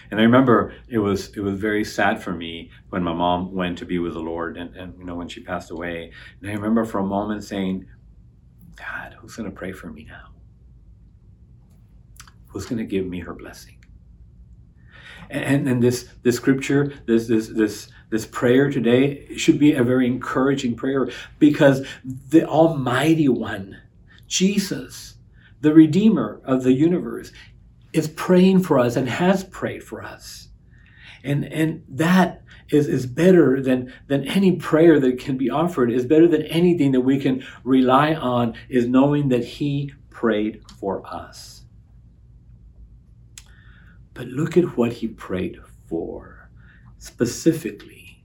And 0.10 0.20
I 0.20 0.24
remember 0.24 0.74
it 0.88 1.00
was 1.00 1.36
it 1.36 1.42
was 1.42 1.60
very 1.60 1.84
sad 1.84 2.24
for 2.24 2.32
me 2.32 2.72
when 2.90 3.04
my 3.04 3.14
mom 3.14 3.54
went 3.54 3.78
to 3.80 3.86
be 3.86 4.00
with 4.00 4.14
the 4.14 4.20
Lord 4.20 4.56
and, 4.56 4.74
and 4.76 4.98
you 4.98 5.04
know 5.04 5.16
when 5.16 5.28
she 5.28 5.42
passed 5.42 5.70
away. 5.70 6.12
And 6.42 6.50
I 6.50 6.54
remember 6.54 6.86
for 6.86 7.00
a 7.00 7.06
moment 7.06 7.44
saying, 7.44 7.86
God, 8.78 9.18
who's 9.20 9.36
going 9.36 9.50
to 9.50 9.56
pray 9.56 9.74
for 9.74 9.88
me 9.88 10.06
now? 10.06 10.37
Who's 12.58 12.66
going 12.66 12.80
to 12.80 12.86
give 12.86 13.06
me 13.06 13.20
her 13.20 13.34
blessing. 13.34 13.78
And, 15.30 15.68
and 15.68 15.84
this, 15.84 16.10
this 16.24 16.38
scripture, 16.38 16.94
this, 17.06 17.28
this, 17.28 17.50
this, 17.50 17.90
this 18.10 18.26
prayer 18.26 18.72
today 18.72 19.36
should 19.36 19.60
be 19.60 19.74
a 19.74 19.84
very 19.84 20.08
encouraging 20.08 20.76
prayer 20.76 21.10
because 21.38 21.86
the 22.04 22.46
Almighty 22.46 23.28
One, 23.28 23.78
Jesus, 24.28 25.16
the 25.62 25.74
Redeemer 25.74 26.42
of 26.46 26.64
the 26.64 26.74
universe, 26.74 27.32
is 27.94 28.08
praying 28.08 28.64
for 28.64 28.80
us 28.80 28.96
and 28.96 29.08
has 29.08 29.44
prayed 29.44 29.84
for 29.84 30.02
us. 30.02 30.48
And, 31.24 31.46
and 31.46 31.84
that 31.90 32.42
is, 32.70 32.88
is 32.88 33.06
better 33.06 33.62
than, 33.62 33.94
than 34.08 34.28
any 34.28 34.56
prayer 34.56 35.00
that 35.00 35.20
can 35.20 35.38
be 35.38 35.50
offered, 35.50 35.92
is 35.92 36.06
better 36.06 36.28
than 36.28 36.44
anything 36.44 36.92
that 36.94 37.02
we 37.02 37.20
can 37.20 37.46
rely 37.64 38.14
on, 38.14 38.56
is 38.70 38.88
knowing 38.88 39.30
that 39.30 39.44
He 39.44 39.94
prayed 40.10 40.64
for 40.80 41.06
us. 41.06 41.64
But 44.18 44.30
look 44.30 44.58
at 44.58 44.76
what 44.76 44.94
He 44.94 45.08
prayed 45.08 45.60
for 45.88 46.50
specifically 46.98 48.24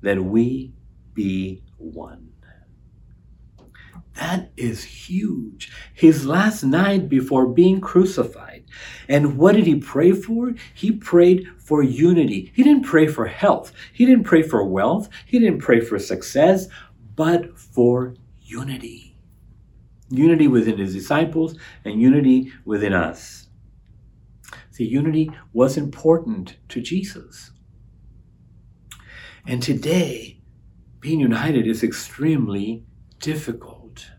that 0.00 0.24
we 0.24 0.72
be 1.12 1.62
one. 1.76 2.32
That 4.14 4.50
is 4.56 4.82
huge. 4.82 5.70
His 5.92 6.24
last 6.24 6.64
night 6.64 7.10
before 7.10 7.46
being 7.46 7.78
crucified. 7.78 8.64
And 9.06 9.36
what 9.36 9.54
did 9.54 9.66
he 9.66 9.76
pray 9.76 10.12
for? 10.12 10.54
He 10.72 10.92
prayed 10.92 11.46
for 11.58 11.82
unity. 11.82 12.50
He 12.54 12.62
didn't 12.62 12.84
pray 12.84 13.06
for 13.06 13.26
health. 13.26 13.72
He 13.92 14.06
didn't 14.06 14.24
pray 14.24 14.42
for 14.42 14.64
wealth. 14.64 15.10
He 15.26 15.38
didn't 15.38 15.60
pray 15.60 15.80
for 15.80 15.98
success, 15.98 16.68
but 17.16 17.58
for 17.58 18.14
unity. 18.40 19.16
Unity 20.10 20.48
within 20.48 20.78
his 20.78 20.94
disciples 20.94 21.56
and 21.84 22.00
unity 22.00 22.52
within 22.64 22.94
us. 22.94 23.41
See, 24.72 24.84
unity 24.84 25.30
was 25.52 25.76
important 25.76 26.56
to 26.70 26.80
Jesus. 26.80 27.52
And 29.46 29.62
today, 29.62 30.40
being 31.00 31.20
united 31.20 31.66
is 31.66 31.82
extremely 31.82 32.84
difficult 33.20 34.10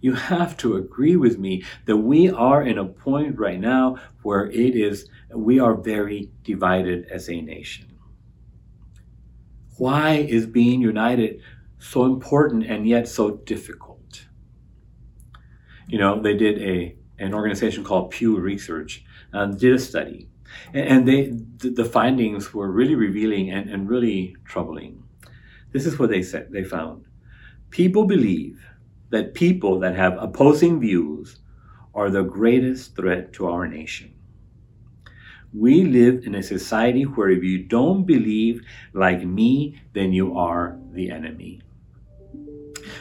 you 0.00 0.14
have 0.14 0.56
to 0.58 0.76
agree 0.76 1.16
with 1.16 1.38
me 1.38 1.64
that 1.86 1.96
we 1.96 2.30
are 2.30 2.62
in 2.62 2.78
a 2.78 2.84
point 2.84 3.38
right 3.38 3.60
now 3.60 3.96
where 4.22 4.46
it 4.46 4.76
is, 4.76 5.08
we 5.34 5.58
are 5.58 5.74
very 5.74 6.30
divided 6.42 7.06
as 7.10 7.28
a 7.28 7.40
nation. 7.40 7.98
Why 9.76 10.14
is 10.14 10.46
being 10.46 10.80
united 10.80 11.40
so 11.78 12.04
important 12.04 12.64
and 12.64 12.86
yet 12.88 13.08
so 13.08 13.30
difficult? 13.30 14.26
You 15.88 15.98
know, 15.98 16.20
they 16.20 16.34
did 16.34 16.60
a, 16.60 16.96
an 17.18 17.34
organization 17.34 17.84
called 17.84 18.10
Pew 18.10 18.38
Research 18.38 19.04
uh, 19.32 19.46
did 19.46 19.74
a 19.74 19.78
study, 19.78 20.28
and 20.72 21.06
they 21.06 21.32
the 21.58 21.84
findings 21.84 22.54
were 22.54 22.70
really 22.70 22.94
revealing 22.94 23.50
and, 23.50 23.68
and 23.68 23.88
really 23.88 24.36
troubling. 24.44 25.02
This 25.72 25.86
is 25.86 25.98
what 25.98 26.10
they 26.10 26.22
said 26.22 26.50
they 26.50 26.64
found. 26.64 27.04
People 27.70 28.04
believe 28.04 28.64
that 29.10 29.34
people 29.34 29.78
that 29.80 29.96
have 29.96 30.16
opposing 30.18 30.80
views 30.80 31.40
are 31.94 32.10
the 32.10 32.22
greatest 32.22 32.96
threat 32.96 33.32
to 33.34 33.46
our 33.46 33.66
nation. 33.66 34.14
We 35.52 35.84
live 35.84 36.24
in 36.26 36.34
a 36.34 36.42
society 36.42 37.04
where 37.04 37.30
if 37.30 37.42
you 37.42 37.64
don't 37.64 38.04
believe 38.04 38.62
like 38.92 39.24
me, 39.24 39.80
then 39.94 40.12
you 40.12 40.36
are 40.36 40.78
the 40.92 41.10
enemy. 41.10 41.62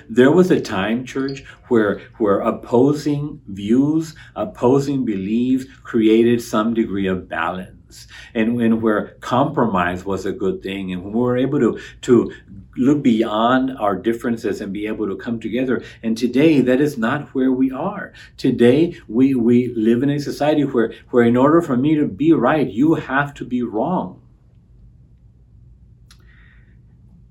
There 0.10 0.32
was 0.32 0.52
a 0.52 0.62
time, 0.62 1.06
church, 1.06 1.44
where, 1.68 2.00
where 2.18 2.40
opposing 2.40 3.42
views, 3.48 4.16
opposing 4.36 5.06
beliefs 5.06 5.66
created 5.84 6.42
some 6.42 6.74
degree 6.74 7.08
of 7.08 7.28
balance. 7.28 8.08
And, 8.34 8.62
and 8.62 8.82
where 8.82 9.16
compromise 9.22 10.06
was 10.06 10.26
a 10.26 10.32
good 10.32 10.62
thing. 10.62 10.92
And 10.92 11.04
when 11.04 11.14
we 11.14 11.20
were 11.20 11.38
able 11.38 11.60
to, 11.60 11.80
to 12.02 12.32
look 12.78 13.02
beyond 13.02 13.78
our 13.78 13.96
differences 13.96 14.62
and 14.62 14.72
be 14.72 14.88
able 14.88 15.08
to 15.08 15.16
come 15.16 15.40
together. 15.40 15.84
And 16.04 16.18
today, 16.18 16.62
that 16.62 16.80
is 16.80 16.98
not 16.98 17.30
where 17.34 17.52
we 17.52 17.72
are. 17.72 18.14
Today, 18.38 18.98
we, 19.08 19.36
we 19.36 19.74
live 19.74 20.04
in 20.04 20.10
a 20.10 20.20
society 20.20 20.64
where, 20.64 20.94
where 21.10 21.24
in 21.24 21.36
order 21.38 21.62
for 21.62 21.76
me 21.76 21.96
to 21.96 22.08
be 22.08 22.34
right, 22.34 22.68
you 22.68 22.96
have 22.96 23.34
to 23.36 23.46
be 23.46 23.64
wrong. 23.64 24.22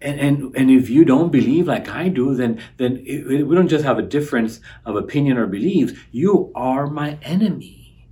And, 0.01 0.21
and, 0.21 0.57
and 0.57 0.71
if 0.71 0.91
you 0.91 1.05
don't 1.05 1.33
believe 1.33 1.67
like 1.67 1.89
I 1.89 2.09
do, 2.09 2.35
then, 2.35 2.61
then 2.77 3.03
it, 3.07 3.47
we 3.47 3.55
don't 3.55 3.69
just 3.69 3.85
have 3.85 3.99
a 3.99 4.03
difference 4.03 4.61
of 4.85 4.97
opinion 4.97 5.39
or 5.39 5.47
beliefs. 5.47 5.95
You 6.13 6.53
are 6.55 6.87
my 6.87 7.19
enemy. 7.23 8.09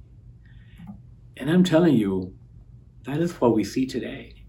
And 1.37 1.51
I'm 1.51 1.65
telling 1.65 1.95
you, 1.95 2.35
that 3.05 3.19
is 3.19 3.33
what 3.41 3.55
we 3.55 3.65
see 3.65 3.87
today. 3.87 4.45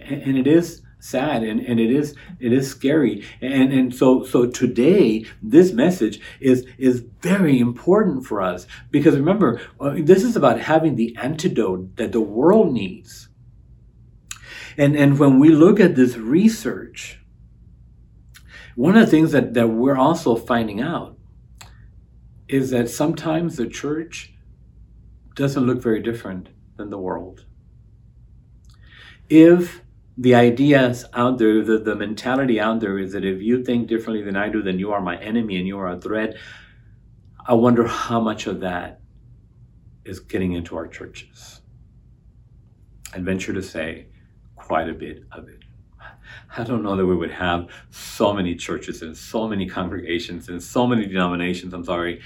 And, 0.00 0.22
and 0.22 0.38
it 0.38 0.46
is 0.46 0.82
sad 1.00 1.42
and, 1.42 1.60
and 1.60 1.78
it 1.78 1.90
is 1.90 2.14
it 2.40 2.52
is 2.52 2.68
scary 2.68 3.24
and 3.40 3.72
and 3.72 3.94
so 3.94 4.24
so 4.24 4.46
today 4.46 5.24
this 5.42 5.72
message 5.72 6.20
is 6.40 6.66
is 6.76 7.04
very 7.20 7.60
important 7.60 8.26
for 8.26 8.42
us 8.42 8.66
because 8.90 9.14
remember 9.14 9.60
uh, 9.80 9.94
this 9.98 10.24
is 10.24 10.34
about 10.34 10.58
having 10.58 10.96
the 10.96 11.16
antidote 11.20 11.94
that 11.96 12.10
the 12.10 12.20
world 12.20 12.72
needs 12.72 13.27
and 14.78 14.96
and 14.96 15.18
when 15.18 15.38
we 15.40 15.50
look 15.50 15.80
at 15.80 15.96
this 15.96 16.16
research 16.16 17.20
one 18.76 18.96
of 18.96 19.04
the 19.04 19.10
things 19.10 19.32
that 19.32 19.54
that 19.54 19.68
we're 19.68 19.98
also 19.98 20.36
finding 20.36 20.80
out 20.80 21.18
is 22.48 22.70
that 22.70 22.88
sometimes 22.88 23.56
the 23.56 23.66
church 23.66 24.32
doesn't 25.36 25.66
look 25.66 25.82
very 25.82 26.02
different 26.02 26.48
than 26.76 26.90
the 26.90 26.98
world 26.98 27.44
if 29.28 29.82
the 30.16 30.34
ideas 30.34 31.04
out 31.14 31.38
there, 31.38 31.62
the, 31.62 31.78
the 31.78 31.94
mentality 31.94 32.58
out 32.58 32.80
there 32.80 32.98
is 32.98 33.12
that 33.12 33.24
if 33.24 33.40
you 33.42 33.62
think 33.62 33.88
differently 33.88 34.24
than 34.24 34.36
I 34.36 34.48
do, 34.48 34.62
then 34.62 34.78
you 34.78 34.92
are 34.92 35.00
my 35.00 35.16
enemy 35.18 35.58
and 35.58 35.66
you 35.66 35.78
are 35.78 35.88
a 35.88 36.00
threat. 36.00 36.34
I 37.46 37.54
wonder 37.54 37.86
how 37.86 38.20
much 38.20 38.46
of 38.46 38.60
that 38.60 39.00
is 40.04 40.20
getting 40.20 40.52
into 40.52 40.76
our 40.76 40.88
churches. 40.88 41.60
I'd 43.14 43.24
venture 43.24 43.52
to 43.52 43.62
say 43.62 44.06
quite 44.68 44.90
a 44.90 44.92
bit 44.92 45.24
of 45.32 45.48
it. 45.48 45.60
I 46.58 46.62
don't 46.62 46.82
know 46.82 46.94
that 46.94 47.06
we 47.06 47.16
would 47.16 47.30
have 47.30 47.68
so 47.90 48.34
many 48.34 48.54
churches 48.54 49.00
and 49.00 49.16
so 49.16 49.48
many 49.48 49.66
congregations 49.66 50.50
and 50.50 50.62
so 50.62 50.86
many 50.86 51.06
denominations, 51.06 51.72
I'm 51.72 51.84
sorry, 51.84 52.20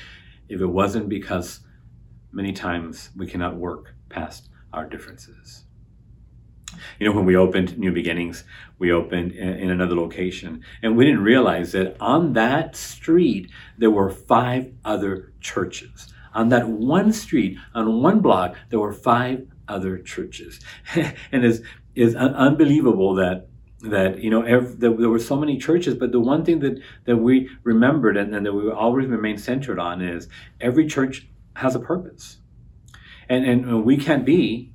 if 0.49 0.61
it 0.61 0.67
wasn't 0.67 1.09
because 1.09 1.61
many 2.33 2.53
times 2.53 3.11
we 3.17 3.29
cannot 3.29 3.55
work 3.57 3.95
past 4.09 4.49
our 4.73 4.89
differences. 4.89 5.63
You 6.99 7.07
know, 7.07 7.15
when 7.15 7.27
we 7.27 7.37
opened 7.37 7.79
New 7.79 7.93
Beginnings, 7.93 8.43
we 8.81 8.91
opened 8.91 9.33
in, 9.33 9.71
another 9.71 9.95
location, 9.95 10.65
and 10.83 10.97
we 10.97 11.05
didn't 11.05 11.23
realize 11.23 11.71
that 11.73 11.97
on 12.01 12.33
that 12.33 12.75
street 12.75 13.53
there 13.79 13.91
were 13.93 14.11
five 14.11 14.73
other 14.85 15.33
churches. 15.41 16.13
On 16.35 16.49
that 16.49 16.67
one 16.67 17.13
street, 17.13 17.57
on 17.73 18.03
one 18.03 18.19
block, 18.19 18.57
there 18.71 18.81
were 18.81 18.93
five 18.93 19.47
other 19.69 19.99
churches, 19.99 20.61
and 20.95 21.45
it's 21.45 21.61
is 21.95 22.15
unbelievable 22.15 23.15
that 23.15 23.49
that 23.83 24.23
you 24.23 24.31
know 24.31 24.43
there, 24.43 24.93
there, 24.93 25.11
were 25.11 25.19
so 25.19 25.37
many 25.37 25.59
churches 25.59 25.95
but 25.95 26.13
the 26.13 26.21
one 26.21 26.45
thing 26.45 26.61
that 26.61 26.79
that 27.05 27.17
we 27.17 27.51
remembered 27.65 28.17
and, 28.17 28.35
and 28.35 28.47
that 28.47 28.53
we 28.53 28.71
always 28.71 29.09
remain 29.09 29.37
centered 29.37 29.79
on 29.79 30.01
is 30.01 30.29
every 30.61 30.87
church 30.87 31.27
has 31.57 31.75
a 31.75 31.81
purpose. 31.81 32.39
And 33.29 33.45
and 33.45 33.85
we 33.85 33.97
can't 33.97 34.25
be 34.25 34.73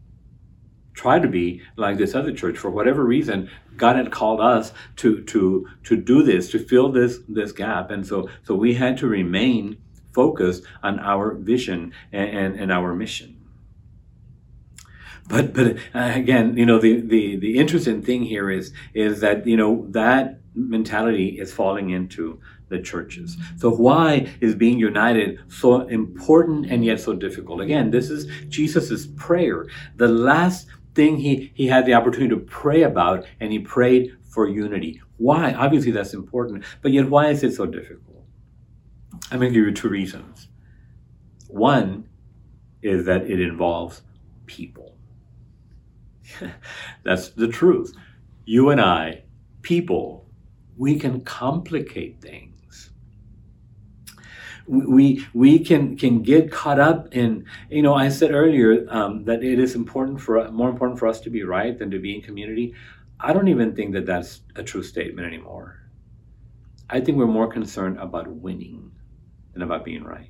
try 0.93 1.19
to 1.19 1.27
be 1.27 1.62
like 1.75 1.97
this 1.97 2.15
other 2.15 2.32
church 2.32 2.58
for 2.58 2.71
whatever 2.71 3.06
reason 3.06 3.47
god 3.75 3.95
had 3.95 4.12
called 4.12 4.41
us 4.41 4.73
to 4.95 5.21
to 5.25 5.67
to 5.84 5.95
do 5.95 6.23
this 6.23 6.49
to 6.51 6.60
fill 6.60 6.91
this 6.91 7.19
this 7.27 7.51
gap. 7.51 7.91
And 7.91 8.06
so 8.06 8.30
so 8.43 8.56
we 8.56 8.73
had 8.73 8.97
to 8.97 9.08
remain 9.08 9.77
focused 10.13 10.63
on 10.84 10.99
our 10.99 11.34
vision 11.36 11.93
and 12.12 12.30
and, 12.30 12.60
and 12.60 12.71
our 12.71 12.95
mission 12.95 13.37
but 15.27 15.53
but 15.53 15.77
uh, 15.93 16.11
again 16.15 16.55
you 16.57 16.65
know 16.65 16.79
the, 16.79 17.01
the 17.01 17.35
the 17.37 17.57
interesting 17.57 18.01
thing 18.01 18.23
here 18.23 18.49
is 18.49 18.73
is 18.93 19.19
that 19.21 19.45
you 19.45 19.57
know 19.57 19.85
that 19.89 20.39
mentality 20.55 21.39
is 21.39 21.53
falling 21.53 21.91
into 21.91 22.39
the 22.69 22.79
churches. 22.79 23.37
So 23.57 23.69
why 23.71 24.27
is 24.41 24.55
being 24.55 24.77
united 24.77 25.39
so 25.47 25.81
important 25.87 26.65
and 26.69 26.83
yet 26.83 26.99
so 26.99 27.13
difficult? 27.13 27.61
Again, 27.61 27.91
this 27.91 28.09
is 28.09 28.25
Jesus's 28.49 29.07
prayer. 29.07 29.67
The 29.95 30.07
last 30.07 30.67
thing 30.95 31.17
he, 31.17 31.51
he 31.55 31.67
had 31.67 31.85
the 31.85 31.93
opportunity 31.93 32.29
to 32.29 32.41
pray 32.41 32.83
about, 32.83 33.25
and 33.39 33.51
he 33.51 33.59
prayed 33.59 34.17
for 34.29 34.49
unity. 34.49 35.01
Why? 35.17 35.53
Obviously, 35.53 35.91
that's 35.91 36.13
important, 36.13 36.63
but 36.81 36.91
yet, 36.91 37.09
why 37.09 37.29
is 37.29 37.43
it 37.43 37.53
so 37.53 37.65
difficult? 37.65 38.25
I'm 39.31 39.39
going 39.39 39.53
to 39.53 39.59
give 39.59 39.67
you 39.67 39.73
two 39.73 39.89
reasons. 39.89 40.47
One 41.47 42.09
is 42.81 43.05
that 43.05 43.29
it 43.29 43.39
involves 43.39 44.01
people. 44.45 44.96
that's 47.03 47.29
the 47.29 47.47
truth. 47.47 47.93
You 48.45 48.69
and 48.69 48.81
I, 48.81 49.23
people, 49.61 50.25
we 50.77 50.97
can 50.99 51.21
complicate 51.21 52.21
things. 52.21 52.91
We 54.67 55.25
we 55.33 55.59
can 55.59 55.97
can 55.97 56.21
get 56.21 56.51
caught 56.51 56.77
up 56.77 57.15
in 57.15 57.45
you 57.69 57.81
know 57.81 57.93
i 57.93 58.09
said 58.09 58.31
earlier 58.31 58.85
um, 58.89 59.23
that 59.23 59.41
it 59.41 59.59
is 59.59 59.75
important 59.75 60.19
for 60.19 60.51
more 60.51 60.69
important 60.69 60.99
for 60.99 61.07
us 61.07 61.21
to 61.21 61.29
be 61.29 61.43
right 61.43 61.77
than 61.79 61.89
to 61.91 61.99
be 61.99 62.15
in 62.15 62.21
community. 62.21 62.73
I 63.19 63.31
don't 63.31 63.47
even 63.47 63.75
think 63.75 63.93
that 63.93 64.05
that's 64.05 64.41
a 64.55 64.63
true 64.63 64.83
statement 64.83 65.25
anymore. 65.25 65.79
I 66.89 66.99
think 66.99 67.17
we're 67.17 67.27
more 67.27 67.47
concerned 67.47 67.97
about 67.97 68.27
winning 68.27 68.91
than 69.53 69.61
about 69.61 69.85
being 69.85 70.03
right 70.03 70.29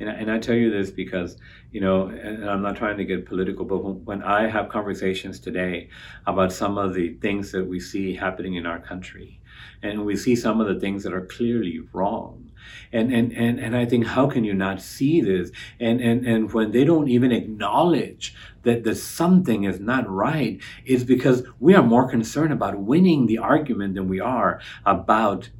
And, 0.00 0.08
and 0.08 0.30
I 0.30 0.38
tell 0.38 0.56
you 0.56 0.70
this 0.70 0.90
because, 0.90 1.36
you 1.70 1.80
know, 1.80 2.08
and 2.08 2.48
I'm 2.48 2.62
not 2.62 2.76
trying 2.76 2.96
to 2.96 3.04
get 3.04 3.26
political, 3.26 3.64
but 3.64 3.78
when 3.78 4.22
I 4.22 4.48
have 4.48 4.68
conversations 4.68 5.38
today 5.38 5.88
about 6.26 6.52
some 6.52 6.78
of 6.78 6.94
the 6.94 7.14
things 7.14 7.52
that 7.52 7.66
we 7.66 7.80
see 7.80 8.14
happening 8.14 8.54
in 8.54 8.66
our 8.66 8.80
country, 8.80 9.40
and 9.82 10.04
we 10.04 10.16
see 10.16 10.34
some 10.34 10.60
of 10.60 10.66
the 10.66 10.80
things 10.80 11.02
that 11.04 11.12
are 11.12 11.26
clearly 11.26 11.80
wrong. 11.92 12.50
And, 12.92 13.12
and, 13.12 13.32
and, 13.32 13.60
and 13.60 13.76
I 13.76 13.84
think, 13.84 14.06
how 14.06 14.26
can 14.26 14.42
you 14.42 14.54
not 14.54 14.80
see 14.80 15.20
this? 15.20 15.50
And, 15.78 16.00
and, 16.00 16.26
and 16.26 16.52
when 16.52 16.72
they 16.72 16.84
don't 16.84 17.08
even 17.08 17.30
acknowledge 17.30 18.34
that, 18.62 18.84
that 18.84 18.96
something 18.96 19.64
is 19.64 19.80
not 19.80 20.08
right, 20.08 20.60
it's 20.84 21.04
because 21.04 21.44
we 21.60 21.74
are 21.74 21.82
more 21.82 22.08
concerned 22.08 22.52
about 22.52 22.78
winning 22.78 23.26
the 23.26 23.38
argument 23.38 23.94
than 23.94 24.08
we 24.08 24.20
are 24.20 24.60
about 24.86 25.50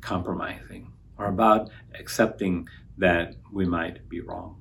compromising 0.00 0.92
or 1.16 1.26
about 1.26 1.70
accepting 1.98 2.68
that 2.98 3.36
we 3.52 3.64
might 3.64 4.08
be 4.08 4.20
wrong. 4.20 4.60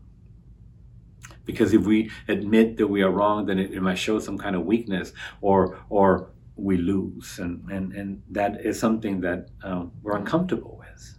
Because 1.46 1.74
if 1.74 1.82
we 1.82 2.10
admit 2.28 2.78
that 2.78 2.88
we 2.88 3.02
are 3.02 3.12
wrong, 3.12 3.46
then 3.46 3.60
it, 3.60 3.74
it 3.74 3.82
might 3.82 3.98
show 3.98 4.20
some 4.20 4.38
kind 4.38 4.56
of 4.56 4.66
weakness 4.66 5.12
or, 5.42 5.80
or 5.90 6.30
we 6.56 6.78
lose. 6.78 7.40
And, 7.40 7.70
and, 7.70 7.94
and 7.94 8.22
that 8.32 8.66
is 8.66 8.80
something 8.80 9.22
that 9.22 9.50
um, 9.64 9.92
we're 10.02 10.16
uncomfortable 10.16 10.78
with. 10.80 11.18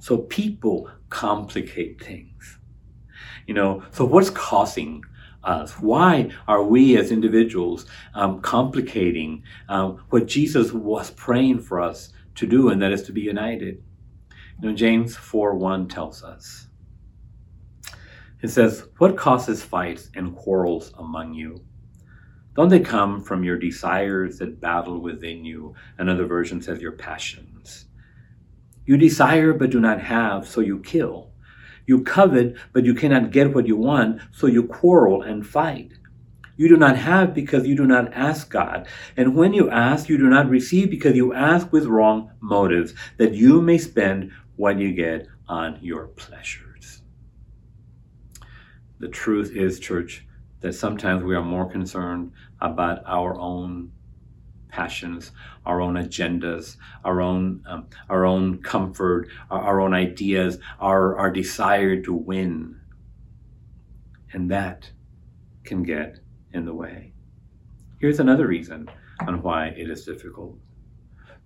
So 0.00 0.18
people 0.18 0.90
complicate 1.08 2.02
things. 2.02 2.58
You 3.46 3.54
know, 3.54 3.82
so 3.90 4.04
what's 4.04 4.30
causing 4.30 5.02
us? 5.42 5.72
Why 5.72 6.30
are 6.46 6.62
we 6.62 6.98
as 6.98 7.10
individuals 7.10 7.86
um, 8.14 8.40
complicating 8.42 9.42
um, 9.68 10.04
what 10.10 10.26
Jesus 10.26 10.72
was 10.72 11.10
praying 11.10 11.60
for 11.60 11.80
us 11.80 12.12
to 12.36 12.46
do, 12.46 12.68
and 12.68 12.80
that 12.82 12.92
is 12.92 13.02
to 13.04 13.12
be 13.12 13.22
united? 13.22 13.82
James 14.74 15.16
4 15.16 15.54
1 15.54 15.88
tells 15.88 16.24
us. 16.24 16.66
It 18.42 18.48
says, 18.48 18.88
What 18.98 19.16
causes 19.16 19.62
fights 19.62 20.10
and 20.14 20.34
quarrels 20.34 20.92
among 20.98 21.34
you? 21.34 21.64
Don't 22.56 22.68
they 22.68 22.80
come 22.80 23.22
from 23.22 23.44
your 23.44 23.56
desires 23.56 24.38
that 24.38 24.60
battle 24.60 25.00
within 25.00 25.44
you? 25.44 25.74
Another 25.96 26.26
version 26.26 26.60
says 26.60 26.80
your 26.80 26.92
passions. 26.92 27.86
You 28.84 28.96
desire 28.96 29.52
but 29.52 29.70
do 29.70 29.80
not 29.80 30.00
have, 30.00 30.48
so 30.48 30.60
you 30.60 30.80
kill. 30.80 31.30
You 31.86 32.02
covet 32.02 32.56
but 32.72 32.84
you 32.84 32.94
cannot 32.94 33.30
get 33.30 33.54
what 33.54 33.68
you 33.68 33.76
want, 33.76 34.20
so 34.32 34.48
you 34.48 34.64
quarrel 34.64 35.22
and 35.22 35.46
fight. 35.46 35.92
You 36.58 36.68
do 36.68 36.76
not 36.76 36.96
have 36.96 37.34
because 37.34 37.68
you 37.68 37.76
do 37.76 37.86
not 37.86 38.12
ask 38.12 38.50
God. 38.50 38.88
And 39.16 39.36
when 39.36 39.54
you 39.54 39.70
ask, 39.70 40.08
you 40.08 40.18
do 40.18 40.28
not 40.28 40.50
receive 40.50 40.90
because 40.90 41.14
you 41.14 41.32
ask 41.32 41.72
with 41.72 41.86
wrong 41.86 42.32
motives, 42.40 42.94
that 43.16 43.32
you 43.32 43.62
may 43.62 43.78
spend 43.78 44.32
what 44.56 44.76
you 44.76 44.92
get 44.92 45.28
on 45.48 45.78
your 45.80 46.08
pleasures. 46.08 47.02
The 48.98 49.06
truth 49.06 49.52
is, 49.54 49.78
church, 49.78 50.26
that 50.58 50.72
sometimes 50.72 51.22
we 51.22 51.36
are 51.36 51.44
more 51.44 51.70
concerned 51.70 52.32
about 52.60 53.04
our 53.06 53.38
own 53.38 53.92
passions, 54.68 55.30
our 55.64 55.80
own 55.80 55.94
agendas, 55.94 56.76
our 57.04 57.20
own 57.20 57.62
um, 57.68 57.86
our 58.08 58.26
own 58.26 58.58
comfort, 58.58 59.28
our, 59.48 59.60
our 59.60 59.80
own 59.80 59.94
ideas, 59.94 60.58
our 60.80 61.16
our 61.16 61.30
desire 61.30 62.02
to 62.02 62.12
win, 62.12 62.80
and 64.32 64.50
that 64.50 64.90
can 65.62 65.84
get 65.84 66.18
in 66.52 66.64
the 66.64 66.74
way. 66.74 67.12
Here's 68.00 68.20
another 68.20 68.46
reason 68.46 68.88
on 69.26 69.42
why 69.42 69.68
it 69.68 69.90
is 69.90 70.04
difficult. 70.04 70.56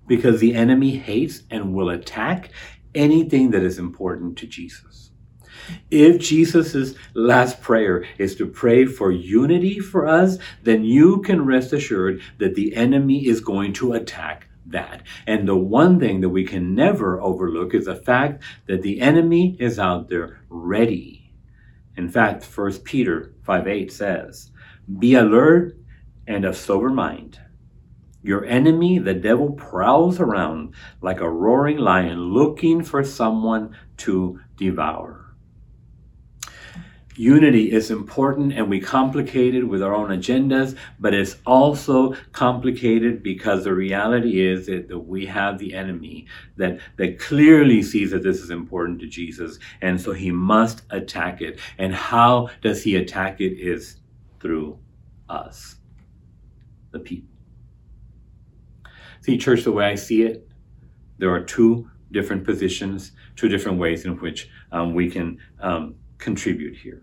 Because 0.06 0.40
the 0.40 0.54
enemy 0.54 0.96
hates 0.96 1.42
and 1.50 1.72
will 1.72 1.90
attack 1.90 2.50
anything 2.94 3.50
that 3.52 3.62
is 3.62 3.78
important 3.78 4.36
to 4.38 4.46
Jesus. 4.46 5.10
If 5.90 6.18
Jesus' 6.18 6.94
last 7.14 7.60
prayer 7.60 8.04
is 8.18 8.34
to 8.36 8.46
pray 8.46 8.84
for 8.84 9.12
unity 9.12 9.78
for 9.78 10.06
us, 10.06 10.38
then 10.62 10.84
you 10.84 11.22
can 11.22 11.46
rest 11.46 11.72
assured 11.72 12.20
that 12.38 12.54
the 12.54 12.74
enemy 12.74 13.26
is 13.26 13.40
going 13.40 13.72
to 13.74 13.92
attack 13.92 14.48
that. 14.66 15.02
And 15.26 15.46
the 15.46 15.56
one 15.56 16.00
thing 16.00 16.20
that 16.20 16.30
we 16.30 16.44
can 16.44 16.74
never 16.74 17.20
overlook 17.20 17.74
is 17.74 17.86
the 17.86 17.94
fact 17.94 18.42
that 18.66 18.82
the 18.82 19.00
enemy 19.00 19.56
is 19.60 19.78
out 19.78 20.08
there 20.08 20.40
ready. 20.48 21.32
In 21.96 22.08
fact, 22.08 22.44
1 22.44 22.78
Peter 22.80 23.34
5 23.42 23.68
8 23.68 23.92
says, 23.92 24.50
Be 24.98 25.14
alert 25.14 25.76
and 26.26 26.44
of 26.44 26.56
sober 26.56 26.90
mind. 26.90 27.38
Your 28.22 28.44
enemy, 28.44 28.98
the 28.98 29.14
devil, 29.14 29.52
prowls 29.52 30.20
around 30.20 30.74
like 31.00 31.20
a 31.20 31.30
roaring 31.30 31.78
lion 31.78 32.18
looking 32.18 32.84
for 32.84 33.02
someone 33.02 33.76
to 33.98 34.40
devour. 34.56 35.22
Unity 37.14 37.70
is 37.70 37.90
important 37.90 38.54
and 38.54 38.70
we 38.70 38.80
complicate 38.80 39.54
it 39.54 39.64
with 39.64 39.82
our 39.82 39.94
own 39.94 40.08
agendas, 40.08 40.76
but 40.98 41.12
it's 41.12 41.36
also 41.44 42.14
complicated 42.32 43.22
because 43.22 43.64
the 43.64 43.74
reality 43.74 44.40
is 44.40 44.66
that, 44.66 44.88
we 45.06 45.26
have 45.26 45.58
the 45.58 45.74
enemy 45.74 46.26
that, 46.56 46.80
that 46.96 47.18
clearly 47.18 47.82
sees 47.82 48.12
that 48.12 48.22
this 48.22 48.40
is 48.40 48.50
important 48.50 48.98
to 49.00 49.06
Jesus, 49.06 49.58
and 49.82 50.00
so 50.00 50.12
he 50.12 50.30
must 50.30 50.82
attack 50.90 51.42
it. 51.42 51.58
And 51.76 51.94
how 51.94 52.48
does 52.62 52.82
he 52.82 52.96
attack 52.96 53.40
it 53.40 53.58
is 53.60 53.98
through 54.42 54.78
us, 55.28 55.76
the 56.90 56.98
people. 56.98 57.28
See, 59.22 59.38
church, 59.38 59.62
the 59.62 59.72
way 59.72 59.86
I 59.86 59.94
see 59.94 60.22
it, 60.22 60.48
there 61.18 61.30
are 61.30 61.42
two 61.44 61.88
different 62.10 62.44
positions, 62.44 63.12
two 63.36 63.48
different 63.48 63.78
ways 63.78 64.04
in 64.04 64.18
which 64.18 64.50
um, 64.72 64.94
we 64.94 65.08
can 65.08 65.38
um, 65.60 65.94
contribute 66.18 66.76
here. 66.76 67.00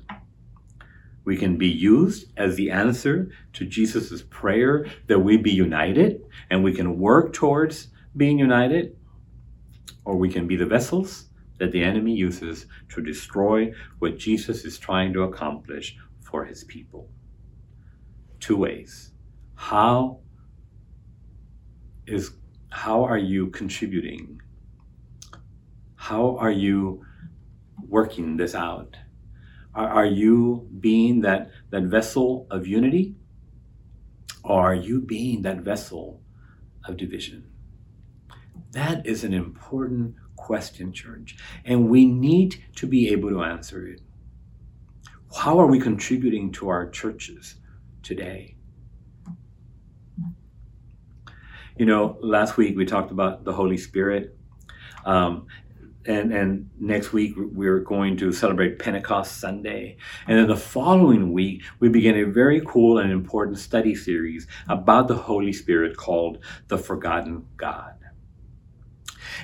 We 1.23 1.37
can 1.37 1.57
be 1.57 1.69
used 1.69 2.31
as 2.37 2.55
the 2.55 2.71
answer 2.71 3.31
to 3.53 3.65
Jesus' 3.65 4.23
prayer 4.29 4.85
that 5.07 5.19
we 5.19 5.37
be 5.37 5.51
united, 5.51 6.21
and 6.49 6.63
we 6.63 6.73
can 6.73 6.99
work 6.99 7.33
towards 7.33 7.87
being 8.17 8.37
united, 8.37 8.97
or 10.03 10.17
we 10.17 10.29
can 10.29 10.45
be 10.45 10.57
the 10.57 10.65
vessels 10.65 11.29
that 11.57 11.71
the 11.71 11.83
enemy 11.83 12.13
uses 12.13 12.65
to 12.89 13.01
destroy 13.01 13.71
what 13.99 14.17
Jesus 14.17 14.65
is 14.65 14.77
trying 14.77 15.13
to 15.13 15.23
accomplish 15.23 15.97
for 16.21 16.45
his 16.45 16.63
people. 16.63 17.09
Two 18.39 18.57
ways. 18.57 19.11
How 19.55 20.19
is 22.07 22.31
how 22.69 23.03
are 23.03 23.17
you 23.17 23.47
contributing? 23.47 24.41
How 25.95 26.37
are 26.37 26.51
you 26.51 27.05
working 27.87 28.37
this 28.37 28.55
out? 28.55 28.95
Are, 29.73 29.87
are 29.87 30.05
you 30.05 30.67
being 30.79 31.21
that, 31.21 31.51
that 31.71 31.83
vessel 31.83 32.47
of 32.49 32.67
unity? 32.67 33.15
Or 34.43 34.71
are 34.71 34.75
you 34.75 35.01
being 35.01 35.41
that 35.43 35.59
vessel 35.59 36.21
of 36.85 36.97
division? 36.97 37.51
That 38.71 39.05
is 39.05 39.23
an 39.23 39.33
important 39.33 40.15
question, 40.35 40.93
church, 40.93 41.37
and 41.65 41.89
we 41.89 42.05
need 42.05 42.63
to 42.75 42.87
be 42.87 43.09
able 43.09 43.29
to 43.29 43.43
answer 43.43 43.87
it. 43.87 44.01
How 45.35 45.59
are 45.59 45.67
we 45.67 45.79
contributing 45.79 46.51
to 46.53 46.69
our 46.69 46.89
churches 46.89 47.55
today? 48.03 48.55
You 51.77 51.85
know, 51.85 52.17
last 52.21 52.57
week 52.57 52.75
we 52.75 52.85
talked 52.85 53.11
about 53.11 53.45
the 53.45 53.53
Holy 53.53 53.77
Spirit. 53.77 54.37
Um, 55.05 55.47
and 56.05 56.33
and 56.33 56.69
next 56.79 57.13
week 57.13 57.33
we're 57.37 57.79
going 57.79 58.17
to 58.17 58.31
celebrate 58.31 58.79
Pentecost 58.79 59.37
Sunday, 59.39 59.97
and 60.27 60.37
then 60.37 60.47
the 60.47 60.55
following 60.55 61.33
week 61.33 61.63
we 61.79 61.89
begin 61.89 62.17
a 62.17 62.23
very 62.23 62.61
cool 62.65 62.97
and 62.97 63.11
important 63.11 63.59
study 63.59 63.93
series 63.95 64.47
about 64.67 65.07
the 65.07 65.15
Holy 65.15 65.53
Spirit 65.53 65.97
called 65.97 66.39
the 66.67 66.77
Forgotten 66.77 67.45
God. 67.57 67.93